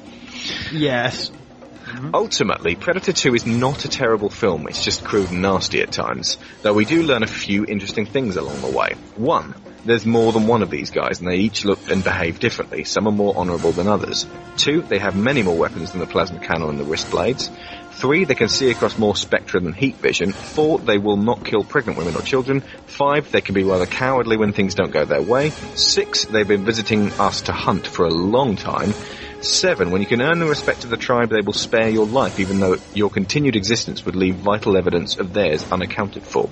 Yes. 0.72 1.30
Mm-hmm. 1.30 2.14
Ultimately, 2.14 2.76
Predator 2.76 3.12
2 3.12 3.34
is 3.34 3.44
not 3.44 3.84
a 3.84 3.88
terrible 3.88 4.30
film, 4.30 4.66
it's 4.68 4.82
just 4.82 5.04
crude 5.04 5.30
and 5.30 5.42
nasty 5.42 5.82
at 5.82 5.92
times, 5.92 6.38
though 6.62 6.72
we 6.72 6.86
do 6.86 7.02
learn 7.02 7.22
a 7.22 7.26
few 7.26 7.66
interesting 7.66 8.06
things 8.06 8.36
along 8.36 8.62
the 8.62 8.70
way. 8.70 8.94
One, 9.16 9.54
there's 9.84 10.06
more 10.06 10.32
than 10.32 10.46
one 10.46 10.62
of 10.62 10.70
these 10.70 10.90
guys, 10.90 11.20
and 11.20 11.28
they 11.28 11.36
each 11.36 11.64
look 11.64 11.90
and 11.90 12.02
behave 12.02 12.38
differently. 12.38 12.84
Some 12.84 13.06
are 13.06 13.12
more 13.12 13.34
honourable 13.36 13.72
than 13.72 13.86
others. 13.86 14.26
Two, 14.56 14.82
they 14.82 14.98
have 14.98 15.16
many 15.16 15.42
more 15.42 15.56
weapons 15.56 15.92
than 15.92 16.00
the 16.00 16.06
plasma 16.06 16.38
cannon 16.38 16.70
and 16.70 16.78
the 16.78 16.84
wrist 16.84 17.10
blades. 17.10 17.50
Three, 17.92 18.24
they 18.24 18.34
can 18.34 18.48
see 18.48 18.70
across 18.70 18.98
more 18.98 19.14
spectra 19.14 19.60
than 19.60 19.72
heat 19.72 19.96
vision. 19.96 20.32
Four, 20.32 20.78
they 20.78 20.98
will 20.98 21.16
not 21.16 21.44
kill 21.44 21.62
pregnant 21.62 21.98
women 21.98 22.16
or 22.16 22.22
children. 22.22 22.60
Five, 22.86 23.30
they 23.30 23.40
can 23.40 23.54
be 23.54 23.64
rather 23.64 23.86
cowardly 23.86 24.36
when 24.36 24.52
things 24.52 24.74
don't 24.74 24.90
go 24.90 25.04
their 25.04 25.22
way. 25.22 25.50
Six, 25.74 26.24
they've 26.24 26.48
been 26.48 26.64
visiting 26.64 27.12
us 27.12 27.42
to 27.42 27.52
hunt 27.52 27.86
for 27.86 28.04
a 28.04 28.10
long 28.10 28.56
time. 28.56 28.92
Seven, 29.40 29.90
when 29.90 30.00
you 30.00 30.06
can 30.06 30.22
earn 30.22 30.38
the 30.38 30.46
respect 30.46 30.84
of 30.84 30.90
the 30.90 30.96
tribe, 30.96 31.28
they 31.28 31.42
will 31.42 31.52
spare 31.52 31.90
your 31.90 32.06
life, 32.06 32.40
even 32.40 32.60
though 32.60 32.76
your 32.94 33.10
continued 33.10 33.56
existence 33.56 34.04
would 34.06 34.16
leave 34.16 34.36
vital 34.36 34.76
evidence 34.76 35.18
of 35.18 35.34
theirs 35.34 35.70
unaccounted 35.70 36.22
for. 36.22 36.48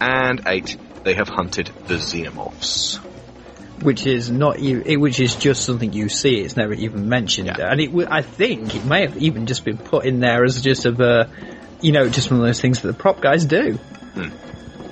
And 0.00 0.40
eight, 0.46 0.76
they 1.02 1.14
have 1.14 1.28
hunted 1.28 1.70
the 1.86 1.94
xenomorphs. 1.94 2.96
Which 3.82 4.06
is 4.06 4.30
not 4.30 4.60
you, 4.60 4.82
which 5.00 5.20
is 5.20 5.34
just 5.36 5.64
something 5.64 5.92
you 5.92 6.10
see. 6.10 6.40
It's 6.40 6.56
never 6.56 6.74
even 6.74 7.08
mentioned, 7.08 7.48
and 7.48 7.80
it. 7.80 8.08
I 8.10 8.20
think 8.20 8.74
it 8.74 8.84
may 8.84 9.02
have 9.02 9.16
even 9.16 9.46
just 9.46 9.64
been 9.64 9.78
put 9.78 10.04
in 10.04 10.20
there 10.20 10.44
as 10.44 10.60
just 10.60 10.84
of 10.84 11.00
a, 11.00 11.30
you 11.80 11.92
know, 11.92 12.06
just 12.10 12.30
one 12.30 12.40
of 12.40 12.46
those 12.46 12.60
things 12.60 12.82
that 12.82 12.88
the 12.88 12.94
prop 12.94 13.22
guys 13.22 13.46
do. 13.46 13.72
Hmm. 13.72 14.49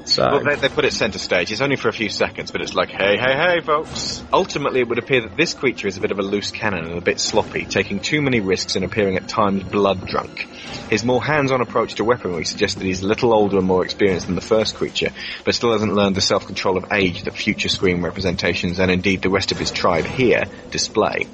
So 0.09 0.27
Well, 0.27 0.43
they, 0.43 0.55
they 0.57 0.69
put 0.71 0.87
it 0.87 0.93
centre 0.95 1.19
stage. 1.19 1.53
It's 1.53 1.61
only 1.61 1.77
for 1.77 1.89
a 1.89 1.93
few 1.93 2.09
seconds, 2.09 2.51
but 2.51 2.63
it's 2.63 2.75
like, 2.75 2.89
hey, 2.89 3.19
hey, 3.19 3.37
hey, 3.37 3.61
folks. 3.61 4.25
Ultimately, 4.33 4.81
it 4.81 4.89
would 4.89 4.99
appear 4.99 5.21
that 5.21 5.37
this 5.37 5.53
creature 5.53 5.87
is 5.87 5.99
a 5.99 6.01
bit 6.01 6.11
of 6.11 6.19
a 6.19 6.23
loose 6.23 6.51
cannon 6.51 6.87
and 6.87 6.97
a 6.99 7.03
bit 7.03 7.21
sloppy, 7.21 7.67
taking 7.67 8.01
too 8.01 8.23
many 8.23 8.41
risks 8.41 8.75
and 8.75 8.85
appearing 8.85 9.17
at 9.17 9.29
times 9.29 9.65
blood 9.65 10.07
drunk. 10.07 10.49
His 10.89 11.05
more 11.05 11.23
hands-on 11.23 11.61
approach 11.61 11.97
to 11.97 12.05
weaponry 12.05 12.47
suggests 12.47 12.77
that 12.77 12.85
he's 12.85 13.03
a 13.03 13.07
little 13.07 13.35
older 13.35 13.59
and 13.59 13.67
more 13.67 13.85
experienced 13.85 14.27
than 14.27 14.35
the 14.35 14.41
first 14.41 14.77
creature, 14.77 15.11
but 15.45 15.55
still 15.55 15.73
hasn't 15.73 15.93
learned 15.95 16.17
the 16.17 16.23
self-control 16.23 16.79
of 16.79 16.91
age 16.91 17.25
that 17.25 17.35
future 17.35 17.69
screen 17.69 18.01
representations 18.01 18.79
and 18.79 18.91
indeed 18.91 19.21
the 19.21 19.31
rest 19.31 19.53
of 19.53 19.59
his 19.59 19.71
tribe 19.71 20.07
here 20.07 20.45
display. 20.71 21.27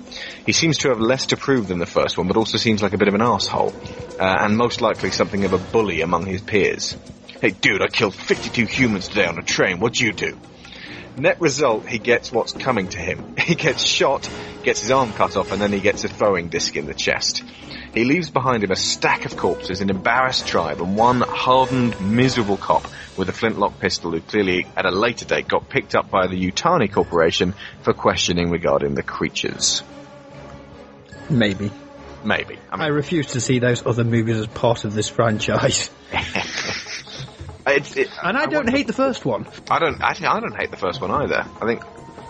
He 0.46 0.52
seems 0.52 0.78
to 0.78 0.88
have 0.88 1.00
less 1.00 1.26
to 1.26 1.36
prove 1.36 1.68
than 1.68 1.78
the 1.78 1.86
first 1.86 2.18
one, 2.18 2.26
but 2.26 2.36
also 2.36 2.58
seems 2.58 2.82
like 2.82 2.92
a 2.92 2.98
bit 2.98 3.08
of 3.08 3.14
an 3.14 3.22
asshole, 3.22 3.72
uh, 4.18 4.36
and 4.40 4.56
most 4.56 4.80
likely 4.80 5.12
something 5.12 5.44
of 5.44 5.52
a 5.52 5.58
bully 5.58 6.00
among 6.00 6.26
his 6.26 6.42
peers. 6.42 6.96
Hey 7.44 7.50
dude, 7.50 7.82
I 7.82 7.88
killed 7.88 8.14
52 8.14 8.64
humans 8.64 9.08
today 9.08 9.26
on 9.26 9.38
a 9.38 9.42
train, 9.42 9.78
what'd 9.78 10.00
you 10.00 10.14
do? 10.14 10.40
Net 11.18 11.42
result, 11.42 11.86
he 11.86 11.98
gets 11.98 12.32
what's 12.32 12.52
coming 12.52 12.88
to 12.88 12.98
him. 12.98 13.36
He 13.38 13.54
gets 13.54 13.82
shot, 13.82 14.30
gets 14.62 14.80
his 14.80 14.90
arm 14.90 15.12
cut 15.12 15.36
off, 15.36 15.52
and 15.52 15.60
then 15.60 15.70
he 15.70 15.80
gets 15.80 16.04
a 16.04 16.08
throwing 16.08 16.48
disc 16.48 16.74
in 16.74 16.86
the 16.86 16.94
chest. 16.94 17.44
He 17.92 18.04
leaves 18.04 18.30
behind 18.30 18.64
him 18.64 18.70
a 18.70 18.76
stack 18.76 19.26
of 19.26 19.36
corpses, 19.36 19.82
an 19.82 19.90
embarrassed 19.90 20.46
tribe, 20.46 20.80
and 20.80 20.96
one 20.96 21.20
hardened, 21.20 22.00
miserable 22.00 22.56
cop 22.56 22.86
with 23.18 23.28
a 23.28 23.34
flintlock 23.34 23.78
pistol 23.78 24.12
who 24.12 24.22
clearly, 24.22 24.66
at 24.74 24.86
a 24.86 24.90
later 24.90 25.26
date, 25.26 25.46
got 25.46 25.68
picked 25.68 25.94
up 25.94 26.10
by 26.10 26.26
the 26.26 26.50
Yutani 26.50 26.90
Corporation 26.90 27.52
for 27.82 27.92
questioning 27.92 28.50
regarding 28.50 28.94
the 28.94 29.02
creatures. 29.02 29.82
maybe 31.28 31.70
Maybe. 32.24 32.58
I 32.72 32.84
I 32.84 32.86
refuse 32.86 33.26
to 33.32 33.40
see 33.40 33.58
those 33.58 33.86
other 33.86 34.04
movies 34.04 34.38
as 34.38 34.46
part 34.46 34.84
of 34.84 34.94
this 34.94 35.08
franchise, 35.08 35.90
It, 37.66 37.96
it, 37.96 38.08
and 38.22 38.36
I, 38.36 38.46
don't 38.46 38.68
hate 38.68 38.86
the 38.86 38.92
first 38.92 39.24
one. 39.24 39.46
I 39.70 39.78
don't. 39.78 40.00
Actually, 40.02 40.26
I 40.26 40.40
don't 40.40 40.54
hate 40.54 40.70
the 40.70 40.76
first 40.76 41.00
one 41.00 41.10
either. 41.10 41.46
I 41.60 41.66
think 41.66 41.82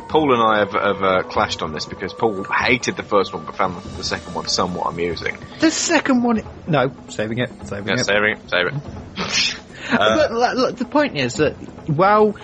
Paul 0.09 0.33
and 0.33 0.42
I 0.42 0.59
have, 0.61 0.73
have 0.73 1.03
uh, 1.03 1.23
clashed 1.25 1.61
on 1.61 1.73
this 1.73 1.87
because 1.87 2.12
Paul 2.12 2.44
hated 2.44 2.97
the 2.97 3.03
first 3.03 3.35
one 3.35 3.44
but 3.44 3.57
found 3.57 3.83
the, 3.83 4.05
second 4.05 4.33
one 4.33 4.47
somewhat 4.47 4.87
amusing. 4.87 5.37
The 5.59 5.73
second 5.73 6.23
one, 6.23 6.42
no, 6.68 6.92
saving 7.09 7.38
it, 7.38 7.51
saving 7.66 7.88
Yeah, 7.88 8.01
it. 8.01 8.05
saving 8.07 8.37
it, 8.37 8.49
save 8.49 8.66
it. 8.66 9.61
but 9.90 10.33
like, 10.33 10.55
look, 10.55 10.77
the 10.77 10.85
point 10.85 11.16
is 11.16 11.35
that 11.35 11.55
while 11.88 12.37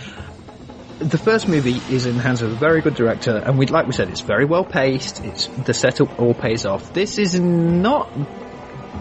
the 0.99 1.19
first 1.19 1.49
movie 1.49 1.81
is 1.95 2.07
in 2.07 2.17
the 2.17 2.23
hands 2.23 2.43
of 2.43 2.51
a 2.51 2.57
very 2.57 2.81
good 2.83 2.95
director, 2.95 3.37
and 3.37 3.57
we 3.57 3.67
like 3.67 3.87
we 3.87 3.93
said, 3.93 4.09
it's 4.09 4.21
very 4.21 4.47
well 4.47 4.65
paced. 4.65 5.25
It's 5.25 5.47
the 5.47 5.73
setup 5.73 6.19
all 6.19 6.35
pays 6.35 6.67
off. 6.67 6.93
This 6.93 7.19
is 7.19 7.39
not 7.39 8.11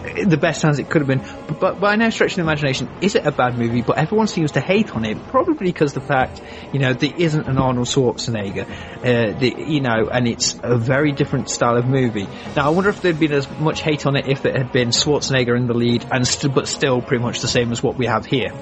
the 0.02 0.36
best 0.36 0.62
hands 0.62 0.78
it 0.78 0.88
could 0.88 1.02
have 1.02 1.08
been, 1.08 1.22
but, 1.46 1.60
but 1.60 1.80
by 1.80 1.96
no 1.96 2.10
stretch 2.10 2.32
of 2.32 2.36
the 2.36 2.42
imagination, 2.42 2.88
is 3.00 3.14
it 3.14 3.26
a 3.26 3.32
bad 3.32 3.58
movie? 3.58 3.82
But 3.82 3.98
everyone 3.98 4.26
seems 4.26 4.52
to 4.52 4.60
hate 4.60 4.94
on 4.94 5.04
it, 5.04 5.28
probably 5.28 5.66
because 5.66 5.92
the 5.92 6.00
fact, 6.00 6.40
you 6.72 6.78
know, 6.78 6.92
there 6.92 7.12
isn't 7.16 7.46
an 7.46 7.58
Arnold 7.58 7.86
Schwarzenegger, 7.86 8.68
uh, 8.68 9.38
the, 9.38 9.54
you 9.58 9.80
know, 9.80 10.08
and 10.10 10.26
it's 10.26 10.58
a 10.62 10.76
very 10.76 11.12
different 11.12 11.50
style 11.50 11.76
of 11.76 11.86
movie. 11.86 12.26
Now, 12.56 12.66
I 12.66 12.70
wonder 12.70 12.90
if 12.90 13.02
there'd 13.02 13.20
been 13.20 13.32
as 13.32 13.48
much 13.58 13.80
hate 13.82 14.06
on 14.06 14.16
it 14.16 14.28
if 14.28 14.46
it 14.46 14.56
had 14.56 14.72
been 14.72 14.88
Schwarzenegger 14.88 15.56
in 15.56 15.66
the 15.66 15.74
lead, 15.74 16.06
and 16.10 16.26
st- 16.26 16.54
but 16.54 16.68
still 16.68 17.00
pretty 17.00 17.22
much 17.22 17.40
the 17.40 17.48
same 17.48 17.72
as 17.72 17.82
what 17.82 17.96
we 17.96 18.06
have 18.06 18.26
here. 18.26 18.52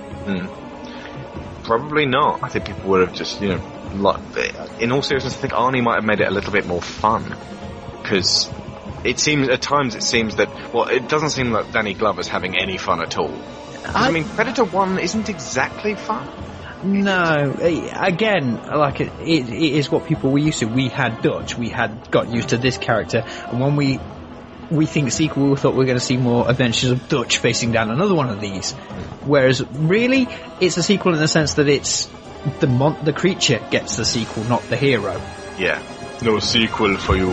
Probably 1.62 2.06
not. 2.06 2.42
I 2.42 2.48
think 2.48 2.66
people 2.66 2.90
would 2.90 3.06
have 3.06 3.14
just, 3.14 3.40
you 3.40 3.48
know, 3.48 3.62
like, 3.94 4.20
in 4.80 4.92
all 4.92 5.02
seriousness, 5.02 5.34
I 5.34 5.38
think 5.38 5.52
Arnie 5.52 5.82
might 5.82 5.96
have 5.96 6.04
made 6.04 6.20
it 6.20 6.28
a 6.28 6.30
little 6.30 6.52
bit 6.52 6.66
more 6.66 6.82
fun. 6.82 7.36
Because 8.02 8.50
it 9.04 9.18
seems, 9.18 9.48
at 9.48 9.62
times 9.62 9.94
it 9.94 10.02
seems 10.02 10.36
that, 10.36 10.48
well, 10.72 10.88
it 10.88 11.08
doesn't 11.08 11.30
seem 11.30 11.50
like 11.50 11.72
Danny 11.72 11.94
Glover's 11.94 12.28
having 12.28 12.58
any 12.58 12.78
fun 12.78 13.00
at 13.00 13.16
all. 13.18 13.32
I, 13.84 14.10
mean, 14.10 14.24
Predator 14.24 14.64
1 14.64 14.98
isn't 14.98 15.28
exactly 15.28 15.94
fun. 15.94 16.28
No, 16.82 17.56
eh, 17.60 17.90
again, 17.94 18.62
like 18.66 19.00
it, 19.00 19.12
it, 19.20 19.48
it 19.48 19.72
is 19.74 19.90
what 19.90 20.06
people 20.06 20.30
were 20.30 20.38
used 20.38 20.60
to. 20.60 20.66
We 20.66 20.88
had 20.88 21.22
Dutch, 21.22 21.58
we 21.58 21.70
had 21.70 22.10
got 22.10 22.28
used 22.32 22.50
to 22.50 22.56
this 22.56 22.78
character, 22.78 23.24
and 23.48 23.60
when 23.60 23.74
we 23.74 23.98
we 24.70 24.86
think 24.86 25.10
sequel, 25.10 25.50
we 25.50 25.56
thought 25.56 25.72
we 25.72 25.78
were 25.78 25.86
going 25.86 25.98
to 25.98 26.04
see 26.04 26.16
more 26.16 26.48
adventures 26.48 26.90
of 26.90 27.08
Dutch 27.08 27.38
facing 27.38 27.72
down 27.72 27.90
another 27.90 28.14
one 28.14 28.28
of 28.28 28.40
these. 28.40 28.72
Whereas, 29.24 29.64
really, 29.72 30.28
it's 30.60 30.76
a 30.76 30.82
sequel 30.82 31.14
in 31.14 31.20
the 31.20 31.28
sense 31.28 31.54
that 31.54 31.68
it's 31.68 32.08
the 32.60 32.66
mon- 32.66 33.02
the 33.04 33.12
creature 33.12 33.60
gets 33.70 33.96
the 33.96 34.04
sequel, 34.04 34.44
not 34.44 34.62
the 34.68 34.76
hero. 34.76 35.20
Yeah. 35.58 35.82
No 36.22 36.38
sequel 36.38 36.96
for 36.96 37.16
you. 37.16 37.28